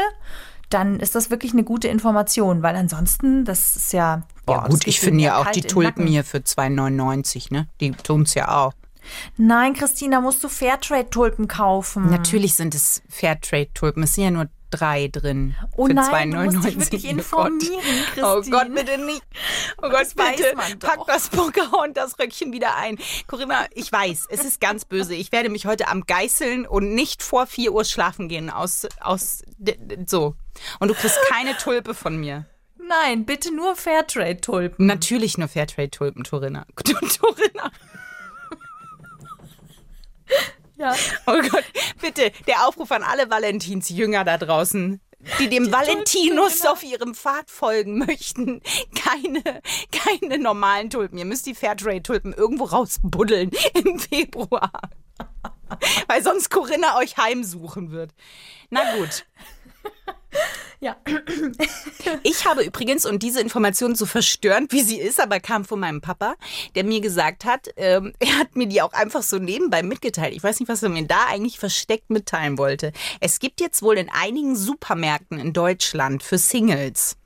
[0.70, 4.22] dann ist das wirklich eine gute Information, weil ansonsten, das ist ja.
[4.54, 7.68] Boah, ja, gut, ich finde ja auch die Tulpen hier für 2,99, ne?
[7.80, 8.72] Die tun's ja auch.
[9.36, 12.10] Nein, Christina, musst du Fairtrade-Tulpen kaufen.
[12.10, 14.02] Natürlich sind es Fairtrade-Tulpen.
[14.02, 15.56] Es sind ja nur drei drin.
[15.76, 16.62] Oh für nein, du musst 2,99.
[16.62, 17.16] dich wirklich Oh Gott.
[17.18, 17.82] informieren,
[18.22, 18.56] Oh Christine.
[18.56, 19.22] Gott, bitte nicht.
[19.78, 20.54] Oh Gott, Das bitte.
[20.78, 22.98] Pack das Pocahontas das Röckchen wieder ein.
[23.26, 25.14] Corinna, ich weiß, es ist ganz böse.
[25.14, 29.42] Ich werde mich heute am Geißeln und nicht vor 4 Uhr schlafen gehen aus, aus,
[30.06, 30.36] so.
[30.78, 32.46] Und du kriegst keine Tulpe von mir.
[32.90, 34.84] Nein, bitte nur Fairtrade-Tulpen.
[34.84, 36.66] Natürlich nur Fairtrade-Tulpen, Corinna.
[36.74, 37.70] Corinna.
[40.76, 40.94] Ja.
[41.26, 41.64] Oh Gott,
[42.00, 44.98] bitte, der Aufruf an alle Valentinsjünger da draußen,
[45.38, 48.62] die dem Valentinus auf ihrem Pfad folgen möchten.
[48.94, 49.60] Keine,
[49.92, 51.18] keine normalen Tulpen.
[51.18, 54.72] Ihr müsst die Fairtrade-Tulpen irgendwo rausbuddeln im Februar.
[56.06, 58.14] Weil sonst Corinna euch heimsuchen wird.
[58.70, 59.26] Na gut.
[60.80, 60.96] Ja.
[62.22, 66.00] Ich habe übrigens, und diese Information so verstörend, wie sie ist, aber kam von meinem
[66.00, 66.34] Papa,
[66.74, 70.34] der mir gesagt hat, ähm, er hat mir die auch einfach so nebenbei mitgeteilt.
[70.34, 72.92] Ich weiß nicht, was er mir da eigentlich versteckt mitteilen wollte.
[73.20, 77.16] Es gibt jetzt wohl in einigen Supermärkten in Deutschland für Singles,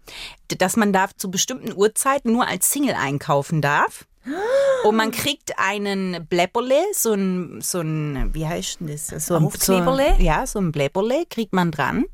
[0.48, 4.06] dass man da zu bestimmten Uhrzeiten nur als Single einkaufen darf.
[4.84, 9.06] Und man kriegt einen Bläpperle, so ein, so ein, wie heißt denn das?
[9.26, 9.42] So ein?
[10.18, 12.04] So, ja, so ein Bläpperle kriegt man dran.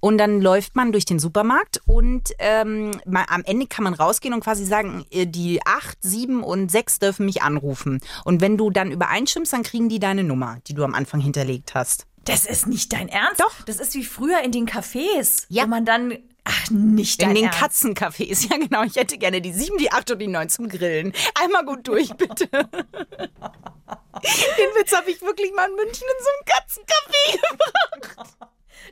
[0.00, 4.34] Und dann läuft man durch den Supermarkt und ähm, mal, am Ende kann man rausgehen
[4.34, 8.00] und quasi sagen, äh, die acht, sieben und sechs dürfen mich anrufen.
[8.24, 11.74] Und wenn du dann übereinstimmst, dann kriegen die deine Nummer, die du am Anfang hinterlegt
[11.74, 12.06] hast.
[12.24, 13.40] Das ist nicht dein Ernst?
[13.40, 13.62] Doch.
[13.64, 15.64] Das ist wie früher in den Cafés, Ja.
[15.64, 16.18] wo man dann.
[16.70, 17.58] Nicht dein In den Ernst.
[17.60, 18.82] Katzencafés, ja genau.
[18.84, 21.12] Ich hätte gerne die sieben, die acht und die neun zum Grillen.
[21.40, 22.46] Einmal gut durch, bitte.
[24.18, 28.36] Den Witz habe ich wirklich mal in München in so einem Katzencafé gebracht.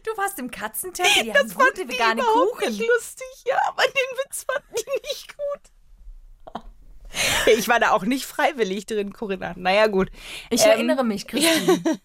[0.05, 2.69] Du warst im Katzentempel, die haben Das fand gute die vegane Kuchen.
[2.69, 5.73] nicht lustig, ja, aber den Witz fanden die nicht gut.
[7.59, 9.55] Ich war da auch nicht freiwillig drin, Corinna.
[9.57, 10.11] Naja, gut.
[10.51, 11.81] Ich Ähm, erinnere mich, Christine.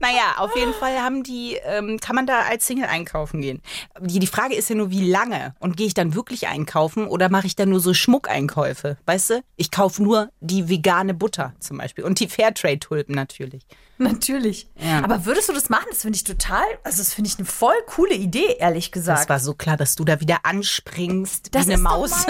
[0.00, 3.60] Naja, auf jeden Fall haben die, ähm, kann man da als Single einkaufen gehen.
[4.00, 5.54] Die, die Frage ist ja nur, wie lange?
[5.58, 8.96] Und gehe ich dann wirklich einkaufen oder mache ich dann nur so Schmuckeinkäufe?
[9.06, 9.42] Weißt du?
[9.56, 13.62] Ich kaufe nur die vegane Butter zum Beispiel und die Fairtrade-Tulpen natürlich.
[14.08, 14.68] Natürlich.
[14.76, 15.02] Ja.
[15.02, 15.86] Aber würdest du das machen?
[15.90, 19.28] Das finde ich total, also das finde ich eine voll coole Idee, ehrlich Das gesagt.
[19.28, 22.26] war so klar, dass du da wieder anspringst Das wie eine Maus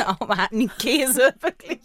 [0.50, 1.81] einen Käse, wirklich.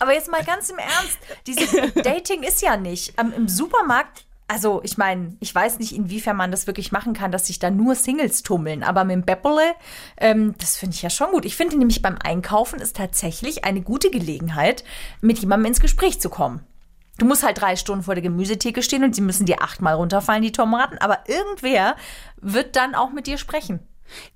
[0.00, 1.70] Aber jetzt mal ganz im Ernst, dieses
[2.02, 3.14] Dating ist ja nicht.
[3.18, 7.30] Ähm, Im Supermarkt, also ich meine, ich weiß nicht, inwiefern man das wirklich machen kann,
[7.30, 8.82] dass sich da nur Singles tummeln.
[8.82, 9.74] Aber mit dem Beppele,
[10.16, 11.44] ähm, das finde ich ja schon gut.
[11.44, 14.84] Ich finde nämlich beim Einkaufen ist tatsächlich eine gute Gelegenheit,
[15.20, 16.64] mit jemandem ins Gespräch zu kommen.
[17.18, 20.42] Du musst halt drei Stunden vor der Gemüsetheke stehen und sie müssen dir achtmal runterfallen,
[20.42, 20.98] die Tomaten.
[20.98, 21.96] Aber irgendwer
[22.40, 23.80] wird dann auch mit dir sprechen.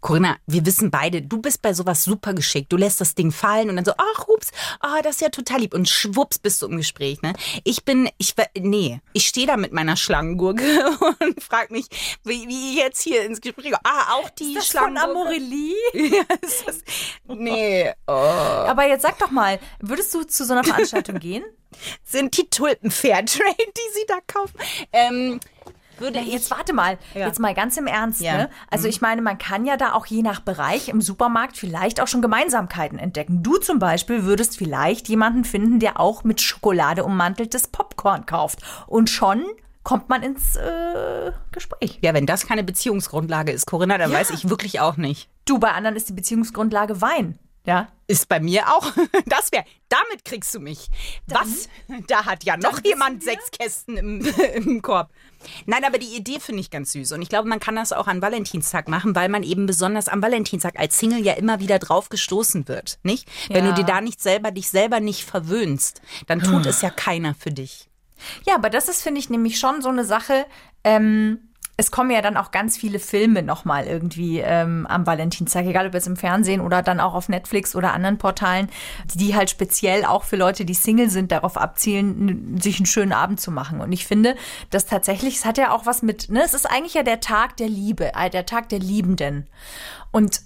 [0.00, 2.72] Corinna, wir wissen beide, du bist bei sowas super geschickt.
[2.72, 5.60] Du lässt das Ding fallen und dann so, ach, ups, ah, das ist ja total
[5.60, 5.74] lieb.
[5.74, 7.32] Und schwupps bist du im Gespräch, ne?
[7.64, 10.62] Ich bin, ich, nee, ich stehe da mit meiner Schlangengurke
[11.20, 11.86] und frag mich,
[12.24, 13.80] wie, wie ich jetzt hier ins Gespräch komme.
[13.84, 15.10] Ah, auch die Das von Schlangengurke.
[15.10, 15.74] Amorelie?
[16.12, 16.78] Ja, ist das,
[17.26, 18.12] nee, oh.
[18.12, 21.44] Aber jetzt sag doch mal, würdest du zu so einer Veranstaltung gehen?
[22.04, 24.58] sind die Tulpen Fairtrade, die sie da kaufen?
[24.92, 25.40] Ähm,
[25.98, 27.26] würde Ja, ich jetzt warte mal, Ja.
[27.26, 28.20] jetzt mal ganz im Ernst.
[28.20, 28.32] Ja.
[28.32, 28.38] Mhm.
[28.38, 28.50] Ne?
[28.70, 32.08] Also ich meine, man kann ja da auch je nach Bereich im Supermarkt vielleicht auch
[32.08, 33.42] schon Gemeinsamkeiten entdecken.
[33.42, 38.60] Du zum Beispiel würdest vielleicht jemanden finden, der auch mit Schokolade ummanteltes Popcorn kauft.
[38.86, 39.44] Und schon
[39.84, 41.98] kommt man ins äh, Gespräch.
[42.02, 45.28] Ja, wenn das keine Beziehungsgrundlage ist, Corinna, dann weiß ich wirklich auch nicht.
[45.44, 47.38] Du, bei anderen ist die Beziehungsgrundlage Wein.
[47.64, 47.88] Ja.
[48.08, 48.92] Ist bei mir auch.
[49.26, 50.88] Das wäre, damit kriegst du mich.
[51.26, 51.68] Was?
[52.08, 54.20] Da hat ja noch jemand sechs Kästen im,
[54.54, 55.10] im Korb.
[55.66, 57.12] Nein, aber die Idee finde ich ganz süß.
[57.12, 60.22] Und ich glaube, man kann das auch an Valentinstag machen, weil man eben besonders am
[60.22, 62.98] Valentinstag als Single ja immer wieder drauf gestoßen wird.
[63.02, 63.28] Nicht?
[63.48, 63.72] Wenn Ja.
[63.72, 67.50] du dir da nicht selber, dich selber nicht verwöhnst, dann tut es ja keiner für
[67.50, 67.88] dich.
[68.46, 70.46] Ja, aber das ist, finde ich, nämlich schon so eine Sache.
[70.84, 75.86] Ähm, es kommen ja dann auch ganz viele Filme nochmal irgendwie ähm, am Valentinstag, egal
[75.86, 78.68] ob jetzt im Fernsehen oder dann auch auf Netflix oder anderen Portalen,
[79.14, 83.40] die halt speziell auch für Leute, die Single sind, darauf abzielen, sich einen schönen Abend
[83.40, 83.80] zu machen.
[83.80, 84.36] Und ich finde,
[84.68, 87.56] dass tatsächlich, es hat ja auch was mit, ne, es ist eigentlich ja der Tag
[87.56, 89.48] der Liebe, äh, der Tag der Liebenden.
[90.10, 90.42] Und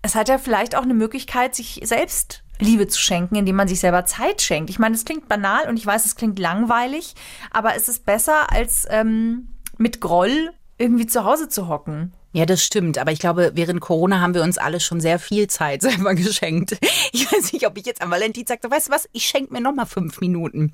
[0.00, 3.80] es hat ja vielleicht auch eine Möglichkeit, sich selbst Liebe zu schenken, indem man sich
[3.80, 4.70] selber Zeit schenkt.
[4.70, 7.14] Ich meine, es klingt banal und ich weiß, es klingt langweilig,
[7.50, 9.53] aber es ist besser, als ähm,
[9.84, 12.14] mit Groll irgendwie zu Hause zu hocken.
[12.34, 12.98] Ja, das stimmt.
[12.98, 16.76] Aber ich glaube, während Corona haben wir uns alle schon sehr viel Zeit selber geschenkt.
[17.12, 19.60] Ich weiß nicht, ob ich jetzt am Valentinstag sage, weißt du was, ich schenke mir
[19.60, 20.72] noch mal fünf Minuten.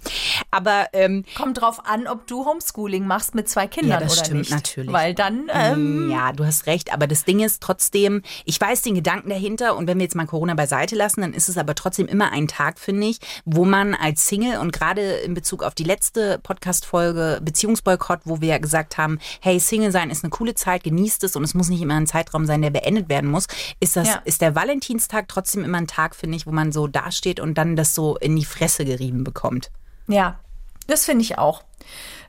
[0.50, 4.24] Aber ähm, Kommt drauf an, ob du Homeschooling machst mit zwei Kindern Ja, das oder
[4.24, 4.50] stimmt, nicht.
[4.52, 4.90] natürlich.
[4.92, 8.94] Weil dann, ähm, Ja, du hast recht, aber das Ding ist trotzdem, ich weiß den
[8.94, 12.06] Gedanken dahinter und wenn wir jetzt mal Corona beiseite lassen, dann ist es aber trotzdem
[12.06, 15.84] immer ein Tag, finde ich, wo man als Single und gerade in Bezug auf die
[15.84, 20.84] letzte Podcast-Folge Beziehungsboykott, wo wir ja gesagt haben, hey, Single sein ist eine coole Zeit,
[20.84, 23.46] genießt es und es muss nicht immer ein Zeitraum sein, der beendet werden muss,
[23.80, 24.22] ist das, Ja.
[24.24, 27.76] ist der Valentinstag trotzdem immer ein Tag, finde ich, wo man so dasteht und dann
[27.76, 29.70] das so in die Fresse gerieben bekommt.
[30.06, 30.38] Ja,
[30.86, 31.62] das finde ich auch.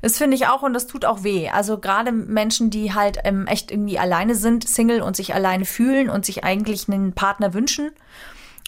[0.01, 1.49] Das finde ich auch und das tut auch weh.
[1.49, 6.09] Also gerade Menschen, die halt ähm, echt irgendwie alleine sind, Single und sich alleine fühlen
[6.09, 7.91] und sich eigentlich einen Partner wünschen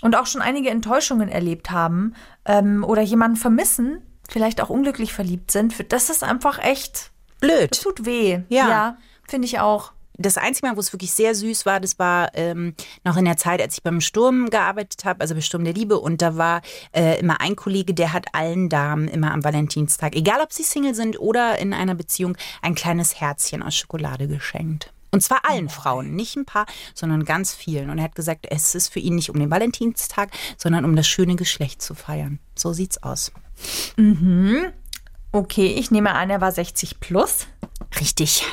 [0.01, 2.13] und auch schon einige Enttäuschungen erlebt haben
[2.45, 7.71] ähm, oder jemanden vermissen, vielleicht auch unglücklich verliebt sind, das ist einfach echt, Blöd.
[7.71, 8.41] das tut weh.
[8.49, 8.69] Ja.
[8.69, 9.91] ja finde ich auch.
[10.17, 13.37] Das einzige Mal, wo es wirklich sehr süß war, das war ähm, noch in der
[13.37, 15.99] Zeit, als ich beim Sturm gearbeitet habe, also bei Sturm der Liebe.
[15.99, 20.41] Und da war äh, immer ein Kollege, der hat allen Damen immer am Valentinstag, egal
[20.41, 24.93] ob sie Single sind oder in einer Beziehung, ein kleines Herzchen aus Schokolade geschenkt.
[25.13, 27.91] Und zwar allen Frauen, nicht ein paar, sondern ganz vielen.
[27.91, 31.07] Und er hat gesagt, es ist für ihn nicht um den Valentinstag, sondern um das
[31.07, 32.39] schöne Geschlecht zu feiern.
[32.55, 33.31] So sieht's aus.
[35.31, 37.45] Okay, ich nehme an, er war 60 plus.
[37.99, 38.43] Richtig.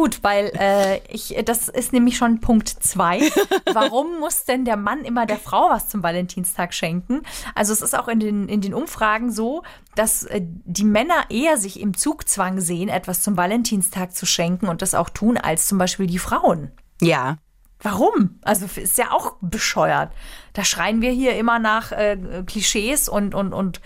[0.00, 3.20] Gut, weil äh, ich, das ist nämlich schon Punkt zwei.
[3.70, 7.20] Warum muss denn der Mann immer der Frau was zum Valentinstag schenken?
[7.54, 9.62] Also es ist auch in den, in den Umfragen so,
[9.96, 14.80] dass äh, die Männer eher sich im Zugzwang sehen, etwas zum Valentinstag zu schenken und
[14.80, 16.70] das auch tun, als zum Beispiel die Frauen.
[17.02, 17.36] Ja.
[17.82, 18.38] Warum?
[18.40, 20.12] Also ist ja auch bescheuert.
[20.54, 23.82] Da schreien wir hier immer nach äh, Klischees und, und, und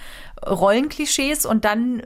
[0.46, 2.04] Rollenklischees und dann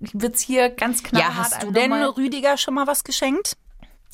[0.00, 1.22] äh, wird's hier ganz knapp.
[1.22, 3.56] Ja, hast du denn Rüdiger schon mal was geschenkt?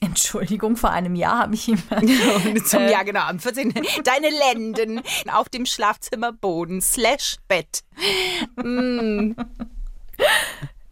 [0.01, 1.83] Entschuldigung, vor einem Jahr habe ich ihm.
[2.67, 3.73] Zum Jahr, genau, am 14.
[4.05, 7.85] Deine Lenden auf dem Schlafzimmerboden slash Bett.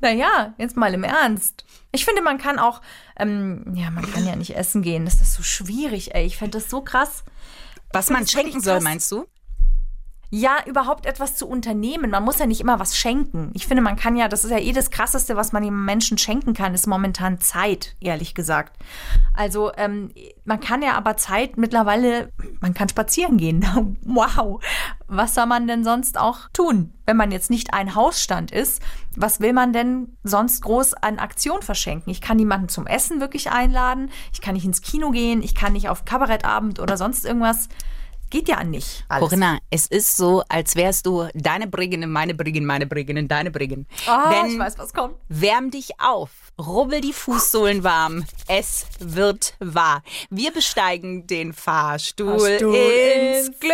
[0.01, 1.65] naja, jetzt mal im Ernst.
[1.91, 2.81] Ich finde, man kann auch,
[3.17, 5.05] ähm, ja, man kann ja nicht essen gehen.
[5.05, 6.25] Das ist so schwierig, ey.
[6.25, 7.25] Ich finde das so krass.
[7.93, 9.27] Was man schenken soll, meinst du?
[10.35, 12.11] Ja, überhaupt etwas zu unternehmen.
[12.11, 13.51] Man muss ja nicht immer was schenken.
[13.53, 16.17] Ich finde, man kann ja, das ist ja eh das Krasseste, was man dem Menschen
[16.17, 18.79] schenken kann, ist momentan Zeit, ehrlich gesagt.
[19.35, 20.11] Also, ähm,
[20.47, 23.63] man kann ja aber Zeit mittlerweile, man kann spazieren gehen.
[24.07, 24.59] wow.
[25.07, 28.81] Was soll man denn sonst auch tun, wenn man jetzt nicht ein Hausstand ist?
[29.15, 32.09] Was will man denn sonst groß an Aktion verschenken?
[32.09, 34.11] Ich kann niemanden zum Essen wirklich einladen.
[34.33, 35.43] Ich kann nicht ins Kino gehen.
[35.43, 37.69] Ich kann nicht auf Kabarettabend oder sonst irgendwas.
[38.33, 39.05] Geht ja nicht.
[39.11, 39.29] Alles.
[39.29, 43.87] Corinna, es ist so, als wärst du deine Briggen, meine Briggen, meine Briggen, deine Briggen.
[44.07, 45.17] Ah, Denn ich weiß, was kommt.
[45.29, 50.03] wärm dich auf, rubbel die Fußsohlen warm, es wird wahr.
[50.31, 53.73] Wir besteigen den Fahrstuhl, ins ins Glück.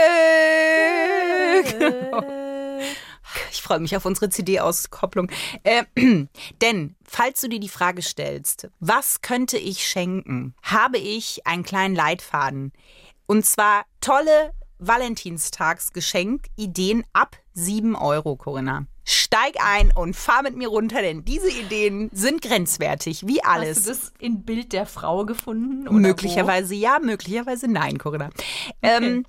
[3.52, 5.30] Ich freue mich auf unsere CD-Auskopplung.
[5.62, 5.84] Äh,
[6.60, 11.94] denn, falls du dir die Frage stellst, was könnte ich schenken, habe ich einen kleinen
[11.94, 12.72] Leitfaden.
[13.30, 18.86] Und zwar tolle Valentinstagsgeschenk-Ideen ab 7 Euro, Corinna.
[19.04, 23.76] Steig ein und fahr mit mir runter, denn diese Ideen sind grenzwertig, wie alles.
[23.76, 25.84] Hast du das in Bild der Frau gefunden?
[26.00, 28.30] Möglicherweise ja, möglicherweise nein, Corinna.
[28.80, 29.26] Ähm,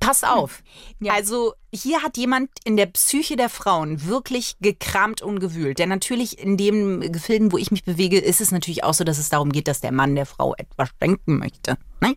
[0.00, 0.62] pass auf.
[1.00, 1.14] Ja.
[1.14, 5.78] Also hier hat jemand in der Psyche der Frauen wirklich gekramt und gewühlt.
[5.78, 9.18] Denn natürlich in dem Gefilden, wo ich mich bewege, ist es natürlich auch so, dass
[9.18, 11.76] es darum geht, dass der Mann der Frau etwas schenken möchte.
[12.00, 12.14] Ne?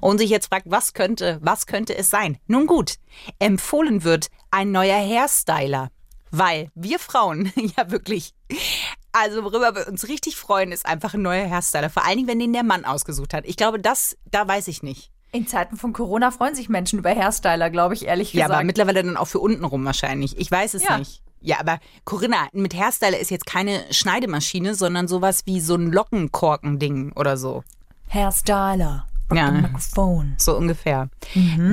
[0.00, 2.38] Und sich jetzt fragt, was könnte, was könnte es sein?
[2.46, 2.96] Nun gut,
[3.38, 5.90] empfohlen wird ein neuer Hairstyler.
[6.30, 8.34] Weil wir Frauen ja wirklich
[9.12, 11.90] also worüber wir uns richtig freuen, ist einfach ein neuer Hairstyler.
[11.90, 13.44] Vor allen Dingen, wenn den der Mann ausgesucht hat.
[13.46, 15.11] Ich glaube, das, da weiß ich nicht.
[15.34, 18.54] In Zeiten von Corona freuen sich Menschen über Hairstyler, glaube ich, ehrlich Ja, gesagt.
[18.58, 20.36] aber mittlerweile dann auch für unten rum wahrscheinlich.
[20.38, 20.98] Ich weiß es Ja.
[20.98, 21.22] nicht.
[21.40, 27.12] Ja, aber Corinna, mit Hairstyler ist jetzt keine Schneidemaschine, sondern sowas wie so ein Lockenkorken-Ding
[27.16, 27.64] oder so.
[28.10, 29.06] Hairstyler.
[29.32, 29.50] Ja.
[29.50, 30.34] Mikrofon.
[30.36, 31.08] So ungefähr.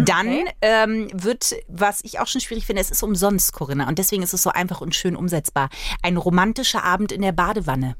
[0.05, 3.89] Dann ähm, wird, was ich auch schon schwierig finde, es ist umsonst, Corinna.
[3.89, 5.69] Und deswegen ist es so einfach und schön umsetzbar.
[6.01, 7.97] Ein romantischer Abend in der Badewanne.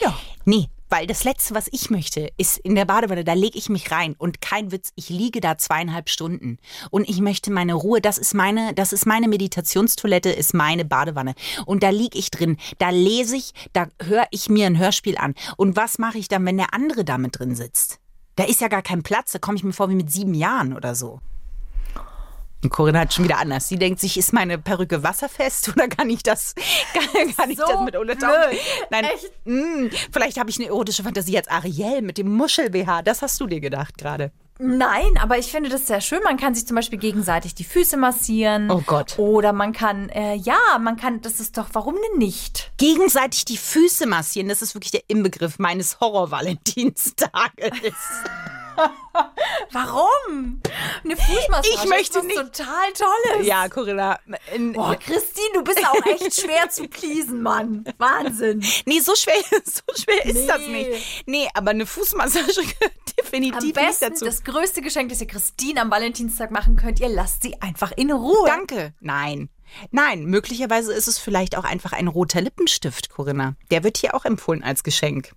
[0.00, 0.12] Ja.
[0.44, 3.90] Nee, weil das Letzte, was ich möchte, ist in der Badewanne, da lege ich mich
[3.90, 6.58] rein und kein Witz, ich liege da zweieinhalb Stunden
[6.90, 11.34] und ich möchte meine Ruhe, das ist meine, das ist meine Meditationstoilette, ist meine Badewanne
[11.66, 15.34] und da liege ich drin, da lese ich, da höre ich mir ein Hörspiel an
[15.56, 18.00] und was mache ich dann, wenn der andere da mit drin sitzt?
[18.36, 20.72] Da ist ja gar kein Platz, da komme ich mir vor wie mit sieben Jahren
[20.72, 21.20] oder so.
[22.62, 23.68] Und Corinna hat schon wieder anders.
[23.68, 26.54] Sie denkt sich, ist meine Perücke wasserfest oder kann ich das,
[26.92, 28.58] kann, kann ich So das mit Untertauchen?
[28.90, 29.06] Nein,
[29.44, 33.02] mh, vielleicht habe ich eine erotische Fantasie als Ariel mit dem Muschel-BH.
[33.02, 34.32] Das hast du dir gedacht gerade.
[34.60, 36.20] Nein, aber ich finde das sehr schön.
[36.24, 38.72] Man kann sich zum Beispiel gegenseitig die Füße massieren.
[38.72, 39.16] Oh Gott.
[39.16, 42.72] Oder man kann, äh, ja, man kann, das ist doch, warum denn nicht?
[42.76, 47.94] Gegenseitig die Füße massieren, das ist wirklich der Inbegriff meines Horror-Valentinstages.
[49.72, 50.60] Warum?
[51.04, 53.46] Eine Fußmassage Ich möchte ist was nicht- total Tolles.
[53.46, 54.18] ja, Corinna.
[54.54, 57.84] in- Boah, Christine, du bist auch echt schwer zu pleasen, Mann.
[57.98, 58.64] Wahnsinn.
[58.86, 60.46] Nee, so schwer, so schwer ist Nee.
[60.46, 61.22] das nicht.
[61.26, 64.24] Nee, aber eine Fußmassage gehört Am definitiv nicht besten, dazu.
[64.24, 68.10] das größte Geschenk, das ihr Christine am Valentinstag machen könnt, ihr lasst sie einfach in
[68.12, 68.46] Ruhe.
[68.46, 68.94] Danke.
[69.00, 69.48] Nein.
[69.90, 73.54] Nein, möglicherweise ist es vielleicht auch einfach ein roter Lippenstift, Corinna.
[73.70, 75.32] Der wird hier auch empfohlen als Geschenk.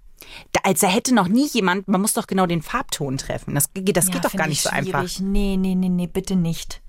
[0.64, 3.56] Als hätte noch nie jemand, man muss doch genau den Farbton treffen.
[3.56, 5.00] Das, geht- das Ja, geht doch gar nicht ich so einfach.
[5.08, 5.20] schwierig.
[5.22, 6.82] Nee, nee, nee, nee, bitte nicht.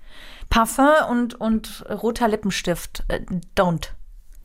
[0.49, 3.03] Parfum und, und roter Lippenstift.
[3.07, 3.21] Äh,
[3.57, 3.89] don't.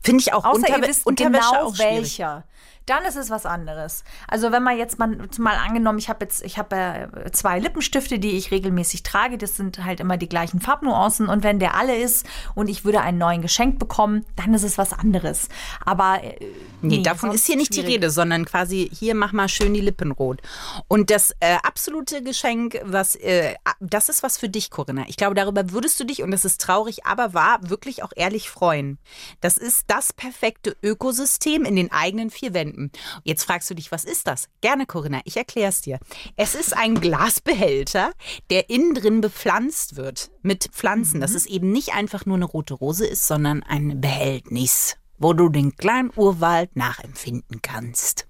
[0.02, 1.92] Finde ich auch Außer Unterwä ihr wisst Unterwäsche genau auch schwierig.
[1.94, 2.44] welcher.
[2.88, 4.02] Dann ist es was anderes.
[4.26, 8.18] Also wenn man jetzt mal, mal angenommen, ich habe jetzt, ich habe äh, zwei Lippenstifte,
[8.18, 9.36] die ich regelmäßig trage.
[9.38, 11.28] Das sind halt immer die gleichen Farbnuancen.
[11.28, 14.78] Und wenn der alle ist und ich würde einen neuen geschenkt bekommen, dann ist es
[14.78, 15.48] was anderes.
[15.84, 16.36] Aber äh,
[16.80, 17.96] Nee, davon sonst ist hier nicht die schwierig.
[17.96, 20.40] Rede, sondern quasi hier mach mal schön die Lippen rot.
[20.86, 25.04] Und das äh, absolute Geschenk, was äh, das ist was für dich, Corinna.
[25.08, 28.48] Ich glaube, darüber würdest du dich und das ist traurig, aber wahr, wirklich auch ehrlich
[28.48, 28.98] freuen.
[29.40, 32.77] Das ist das perfekte Ökosystem in den eigenen vier Wänden.
[33.24, 34.48] Jetzt fragst du dich, was ist das?
[34.60, 35.98] Gerne, Corinna, ich erkläre es dir.
[36.36, 38.12] Es ist ein Glasbehälter,
[38.50, 41.20] der innen drin bepflanzt wird mit Pflanzen.
[41.20, 45.48] Das ist eben nicht einfach nur eine rote Rose ist, sondern ein Behältnis wo du
[45.48, 48.26] den kleinen Urwald nachempfinden kannst.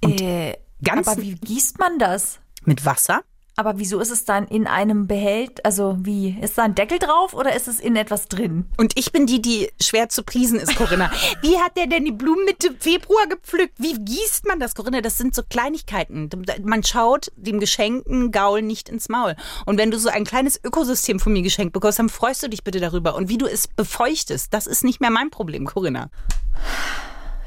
[0.00, 2.40] Äh, ganz- aber wie gießt man das?
[2.64, 3.22] Mit Wasser?
[3.54, 5.64] Aber wieso ist es dann in einem Behält?
[5.64, 6.38] Also wie?
[6.40, 8.66] Ist da ein Deckel drauf oder ist es in etwas drin?
[8.78, 11.10] Und ich bin die, die schwer zu priesen ist, Corinna.
[11.42, 13.74] Wie hat der denn die Blumen Mitte Februar gepflückt?
[13.78, 15.02] Wie gießt man das, Corinna?
[15.02, 16.30] Das sind so Kleinigkeiten.
[16.62, 19.36] Man schaut dem geschenkten Gaul nicht ins Maul.
[19.66, 22.64] Und wenn du so ein kleines Ökosystem von mir geschenkt bekommst, dann freust du dich
[22.64, 23.14] bitte darüber.
[23.14, 26.08] Und wie du es befeuchtest, das ist nicht mehr mein Problem, Corinna.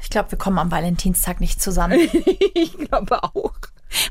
[0.02, 2.08] Ich glaube, wir kommen am Valentinstag nicht zusammen.
[2.54, 3.52] Ich glaube auch.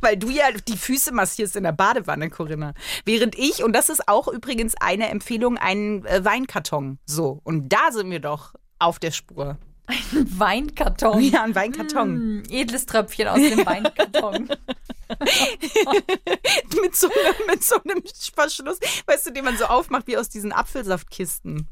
[0.02, 2.74] Weil du ja die Füße massierst in der Badewanne, Corinna.
[3.06, 7.00] Während ich, und das ist auch übrigens eine Empfehlung, einen äh, Weinkarton.
[7.06, 7.42] So.
[7.44, 9.58] Und da sind wir doch auf der Spur.
[10.12, 11.22] Weinkarton.
[11.22, 12.10] Ja, ein Weinkarton.
[12.16, 14.50] Hm, edles Tröpfchen aus dem Weinkarton.
[16.82, 18.02] mit, so einem, mit so einem
[18.34, 21.68] Verschluss, weißt du, den man so aufmacht wie aus diesen Apfelsaftkisten.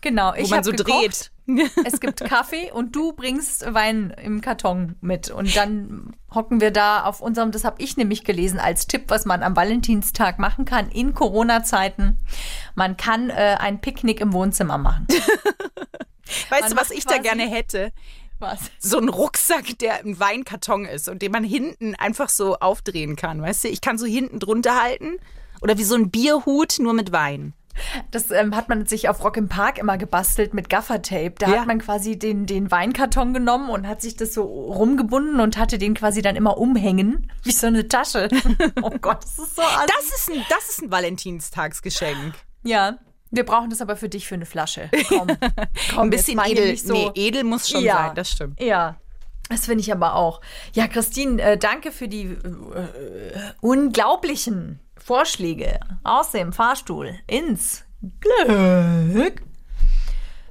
[0.00, 0.86] Genau, ich Wo man hab so gekocht.
[0.88, 1.30] dreht.
[1.84, 5.30] Es gibt Kaffee und du bringst Wein im Karton mit.
[5.30, 9.24] Und dann hocken wir da auf unserem, das habe ich nämlich gelesen als Tipp, was
[9.24, 12.18] man am Valentinstag machen kann in Corona-Zeiten.
[12.74, 15.06] Man kann äh, ein Picknick im Wohnzimmer machen.
[16.50, 17.92] Weißt Man du, was ich da gerne hätte?
[18.38, 18.60] Was?
[18.78, 23.42] So ein Rucksack, der ein Weinkarton ist und den man hinten einfach so aufdrehen kann.
[23.42, 25.16] Weißt du, ich kann so hinten drunter halten.
[25.60, 27.52] Oder wie so ein Bierhut, nur mit Wein.
[28.10, 31.34] Das ähm, hat man sich auf Rock im Park immer gebastelt mit Gaffertape.
[31.38, 31.60] Da Ja.
[31.60, 35.78] hat man quasi den, den Weinkarton genommen und hat sich das so rumgebunden und hatte
[35.78, 38.28] den quasi dann immer umhängen, wie so eine Tasche.
[38.82, 39.86] oh Gott, das ist so assi.
[39.86, 42.34] Das ist ein, das ist ein Valentinstagsgeschenk.
[42.64, 42.98] Ja,
[43.30, 44.90] wir brauchen das aber für dich für eine Flasche.
[45.08, 45.28] Komm,
[45.94, 46.70] komm Ein bisschen edel.
[46.70, 46.92] nicht so.
[46.94, 47.96] Nee, edel muss schon Ja.
[48.06, 48.60] sein, das stimmt.
[48.60, 48.96] Ja,
[49.48, 50.40] das finde ich aber auch.
[50.72, 57.84] Ja, Christine, äh, danke für die äh, unglaublichen Vorschläge aus dem Fahrstuhl ins
[58.20, 59.42] Glück.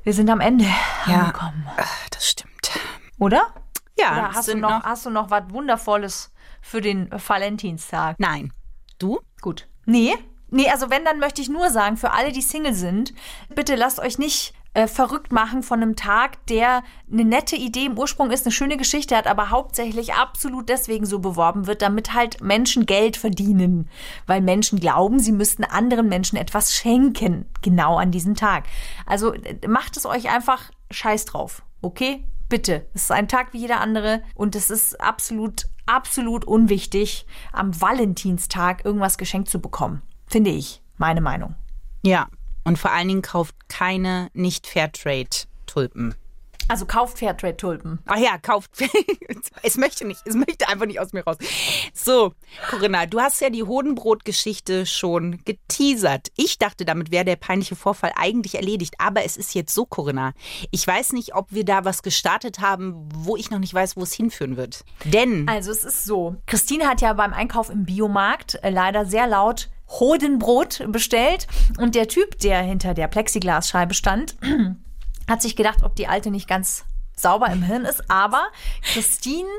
[0.03, 0.65] Wir sind am Ende
[1.05, 1.67] angekommen.
[1.77, 2.71] Ah, Das stimmt.
[3.19, 3.53] Oder?
[3.99, 6.31] Ja, Oder hast du noch, noch- hast du noch was Wundervolles
[6.61, 8.15] für den Valentinstag?
[8.19, 8.53] Nein.
[8.99, 9.19] Du?
[9.41, 9.67] Gut.
[9.85, 10.13] Nee.
[10.49, 13.13] Nee, also wenn, dann möchte ich nur sagen, für alle, die Single sind,
[13.53, 17.97] bitte lasst euch nicht äh, verrückt machen von einem Tag, der eine nette Idee im
[17.97, 22.41] Ursprung ist, eine schöne Geschichte hat, aber hauptsächlich absolut deswegen so beworben wird, damit halt
[22.41, 23.89] Menschen Geld verdienen.
[24.27, 28.65] Weil Menschen glauben, sie müssten anderen Menschen etwas schenken, genau an diesem Tag.
[29.07, 32.23] Also äh, macht es euch einfach scheiß drauf, okay?
[32.47, 32.85] Bitte.
[32.93, 38.85] Es ist ein Tag wie jeder andere und es ist absolut, absolut unwichtig, am Valentinstag
[38.85, 40.03] irgendwas geschenkt zu bekommen.
[40.27, 40.83] Finde ich.
[40.97, 41.55] Meine Meinung.
[42.03, 42.27] Ja.
[42.67, 46.15] Und vor allen Dingen kauft keine Nicht-Fairtrade-Tulpen.
[46.67, 47.99] Also kauft Fairtrade-Tulpen.
[48.07, 48.71] Ach ja, kauft.
[49.63, 50.19] es möchte nicht.
[50.25, 51.37] Es möchte einfach nicht aus mir raus.
[51.93, 52.33] So,
[52.69, 56.27] Corinna, du hast ja die Hodenbrot-Geschichte schon geteasert.
[56.35, 58.95] Ich dachte, damit wäre der peinliche Vorfall eigentlich erledigt.
[58.97, 60.33] Aber es ist jetzt so, Corinna.
[60.71, 64.03] Ich weiß nicht, ob wir da was gestartet haben, wo ich noch nicht weiß, wo
[64.03, 64.83] es hinführen wird.
[65.05, 65.47] Denn.
[65.47, 66.35] Also es ist so.
[66.47, 71.47] Christine hat ja beim Einkauf im Biomarkt äh, leider sehr laut Hodenbrot bestellt.
[71.77, 74.35] Und der Typ, der hinter der Plexiglasscheibe stand,
[75.29, 78.09] hat sich gedacht, ob die alte nicht ganz sauber im Hirn ist.
[78.09, 78.47] Aber
[78.83, 79.49] Christine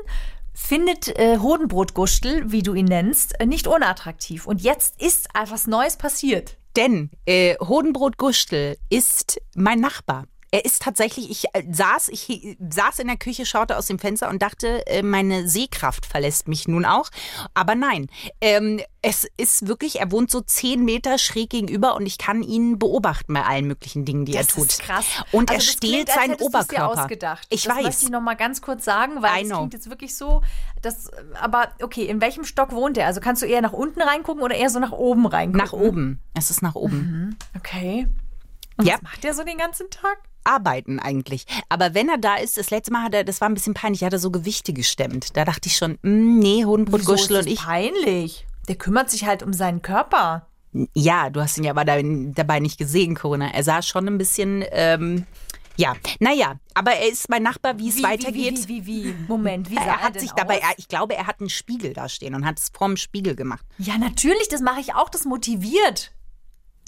[0.53, 4.45] findet äh, Hodenbrotgustel, wie du ihn nennst, äh, nicht unattraktiv.
[4.45, 6.57] Und jetzt ist etwas Neues passiert.
[6.75, 10.25] Denn äh, Hodenbrot Gustel ist mein Nachbar.
[10.51, 13.99] Er ist tatsächlich, ich äh, saß, ich äh, saß in der Küche, schaute aus dem
[13.99, 17.09] Fenster und dachte, äh, meine Sehkraft verlässt mich nun auch.
[17.53, 18.07] Aber nein,
[18.41, 22.79] ähm, es ist wirklich, er wohnt so zehn Meter schräg gegenüber und ich kann ihn
[22.79, 24.69] beobachten bei allen möglichen Dingen, die er tut.
[24.69, 25.05] ist krass.
[25.31, 26.93] Und Also er das stehlt seinen Oberkörper.
[26.95, 27.47] Dir ausgedacht.
[27.49, 27.83] Ich das weiß.
[27.83, 30.41] möchte ich noch mal ganz kurz sagen, weil es klingt jetzt wirklich so,
[30.81, 31.09] dass,
[31.39, 33.05] aber okay, in welchem Stock wohnt er?
[33.05, 35.59] Also kannst du eher nach unten reingucken oder eher so nach oben reingucken?
[35.63, 36.19] Nach oben.
[36.37, 37.37] Es ist nach oben.
[37.57, 38.07] Okay.
[38.77, 38.95] Und Ja.
[38.95, 40.17] was macht er so den ganzen Tag?
[40.43, 41.45] Arbeiten eigentlich.
[41.69, 44.03] Aber wenn er da ist, das letzte Mal hat er, das war ein bisschen peinlich,
[44.03, 45.35] hat er so Gewichte gestemmt.
[45.37, 47.59] Da dachte ich schon, mm, nee, Hodenbrot das und ich.
[47.59, 48.45] peinlich.
[48.67, 50.45] Der kümmert sich halt um seinen Körper.
[50.93, 53.51] Ja, du hast ihn ja aber da- dabei nicht gesehen, Corinna.
[53.53, 55.25] Er sah schon ein bisschen, ähm,
[55.77, 58.67] Ja, naja, aber er ist mein Nachbar, wie es weitergeht.
[58.67, 59.15] Wie, wie, wie, wie?
[59.29, 61.93] Moment, wie sah er hat denn sich dabei, er, ich glaube, er hat einen Spiegel
[61.93, 63.65] da stehen und hat es vorm Spiegel gemacht.
[63.77, 66.11] Ja, natürlich, das mache ich auch, das motiviert.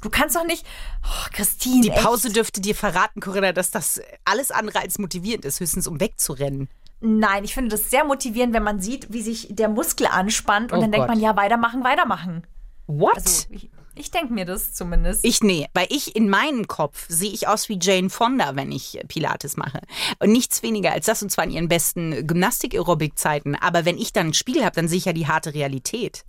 [0.02, 0.66] Du kannst doch nicht.
[1.04, 1.82] Oh, Christine.
[1.82, 2.04] Die echt.
[2.04, 6.70] Pause dürfte dir verraten, Corinna, dass das alles andere als motivierend ist, höchstens um wegzurennen.
[7.00, 10.78] Nein, ich finde das sehr motivierend, wenn man sieht, wie sich der Muskel anspannt und
[10.78, 11.16] Oh dann denkt Gott.
[11.16, 12.46] man, ja, weitermachen, weitermachen.
[12.86, 13.16] What?
[13.16, 15.26] Also, ich, ich denke mir das zumindest.
[15.26, 19.00] Ich nee, weil ich in meinem Kopf sehe ich aus wie Jane Fonda, wenn ich
[19.08, 19.82] Pilates mache.
[20.20, 23.56] Und nichts weniger als das, und zwar in ihren besten Gymnastik-Aerobic-Zeiten.
[23.56, 26.24] Aber wenn ich dann einen Spiegel habe, dann sehe ich ja die harte Realität.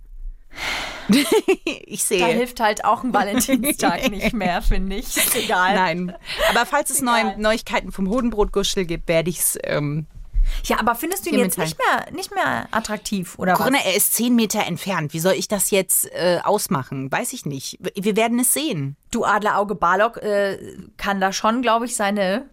[1.85, 2.25] ich da sehe.
[2.25, 5.17] hilft halt auch ein Valentinstag nicht mehr, finde ich.
[5.17, 5.75] Ist egal.
[5.75, 6.15] Nein.
[6.49, 9.57] Aber falls es neue Neuigkeiten vom Hodenbrotguschel gibt, werde ich es.
[9.63, 10.05] Ähm,
[10.65, 13.85] Ja, aber findest du ihn jetzt nicht mehr, nicht mehr attraktiv, oder Corinna, was?
[13.85, 15.13] er ist zehn Meter entfernt.
[15.13, 17.11] Wie soll ich das jetzt äh, ausmachen?
[17.11, 17.79] Weiß ich nicht.
[17.95, 18.95] Wir werden es sehen.
[19.11, 20.57] Du Adlerauge Barlock äh,
[20.97, 22.49] kann da schon, glaube ich, seine.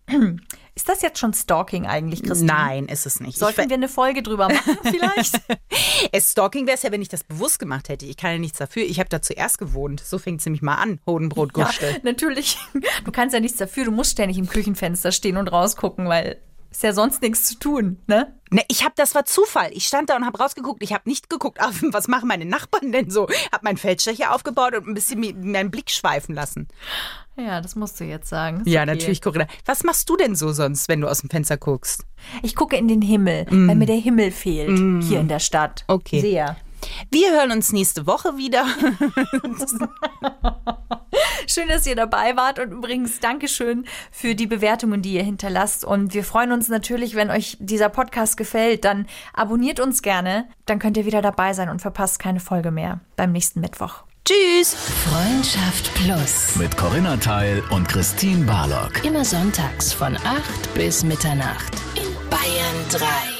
[0.75, 2.53] Ist das jetzt schon Stalking eigentlich, Christine?
[2.53, 3.39] Nein, ist es nicht.
[3.39, 5.41] Sollten wir eine Folge drüber machen, vielleicht?
[6.13, 8.07] es Stalking wäre es ja, wenn ich das bewusst gemacht hätte.
[8.07, 8.83] Ich kann ja nichts dafür.
[8.83, 10.01] Ich habe da zuerst gewohnt.
[10.01, 11.01] So fängt es nämlich mal an.
[11.07, 12.01] Hodenbrotguschel.
[12.03, 12.59] Natürlich.
[13.05, 13.85] Du kannst ja nichts dafür.
[13.85, 16.39] Du musst ständig im Küchenfenster stehen und rausgucken, weil
[16.71, 18.33] ist ja sonst nichts zu tun, ne?
[18.53, 19.71] Ne, ich habe, das war Zufall.
[19.73, 20.83] Ich stand da und habe rausgeguckt.
[20.83, 23.29] Ich habe nicht geguckt, auf, was machen meine Nachbarn denn so?
[23.53, 26.67] Habe meinen Feldstecher aufgebaut und ein bisschen meinen Blick schweifen lassen.
[27.37, 28.61] Ja, das musst du jetzt sagen.
[28.61, 28.91] Ist Ja, okay.
[28.95, 29.47] natürlich, Corinna.
[29.65, 32.05] Was machst du denn so sonst, wenn du aus dem Fenster guckst?
[32.43, 35.85] Ich gucke in den Himmel, weil mir der Himmel fehlt hier in der Stadt.
[35.87, 36.21] Okay.
[36.21, 36.57] Sehr.
[37.11, 38.67] Wir hören uns nächste Woche wieder.
[41.47, 45.85] Schön, dass ihr dabei wart und übrigens Dankeschön für die Bewertungen, die ihr hinterlasst.
[45.85, 50.49] Und wir freuen uns natürlich, wenn euch dieser Podcast gefällt, dann abonniert uns gerne.
[50.67, 54.05] Dann könnt ihr wieder dabei sein und verpasst keine Folge mehr beim nächsten Mittwoch.
[54.25, 54.75] Tschüss.
[54.75, 56.55] Freundschaft Plus.
[56.57, 59.05] Mit Corinna Teil und Christine Barlock.
[59.05, 61.75] Immer sonntags von 8 bis Mitternacht.
[61.97, 63.40] In Bayern 3.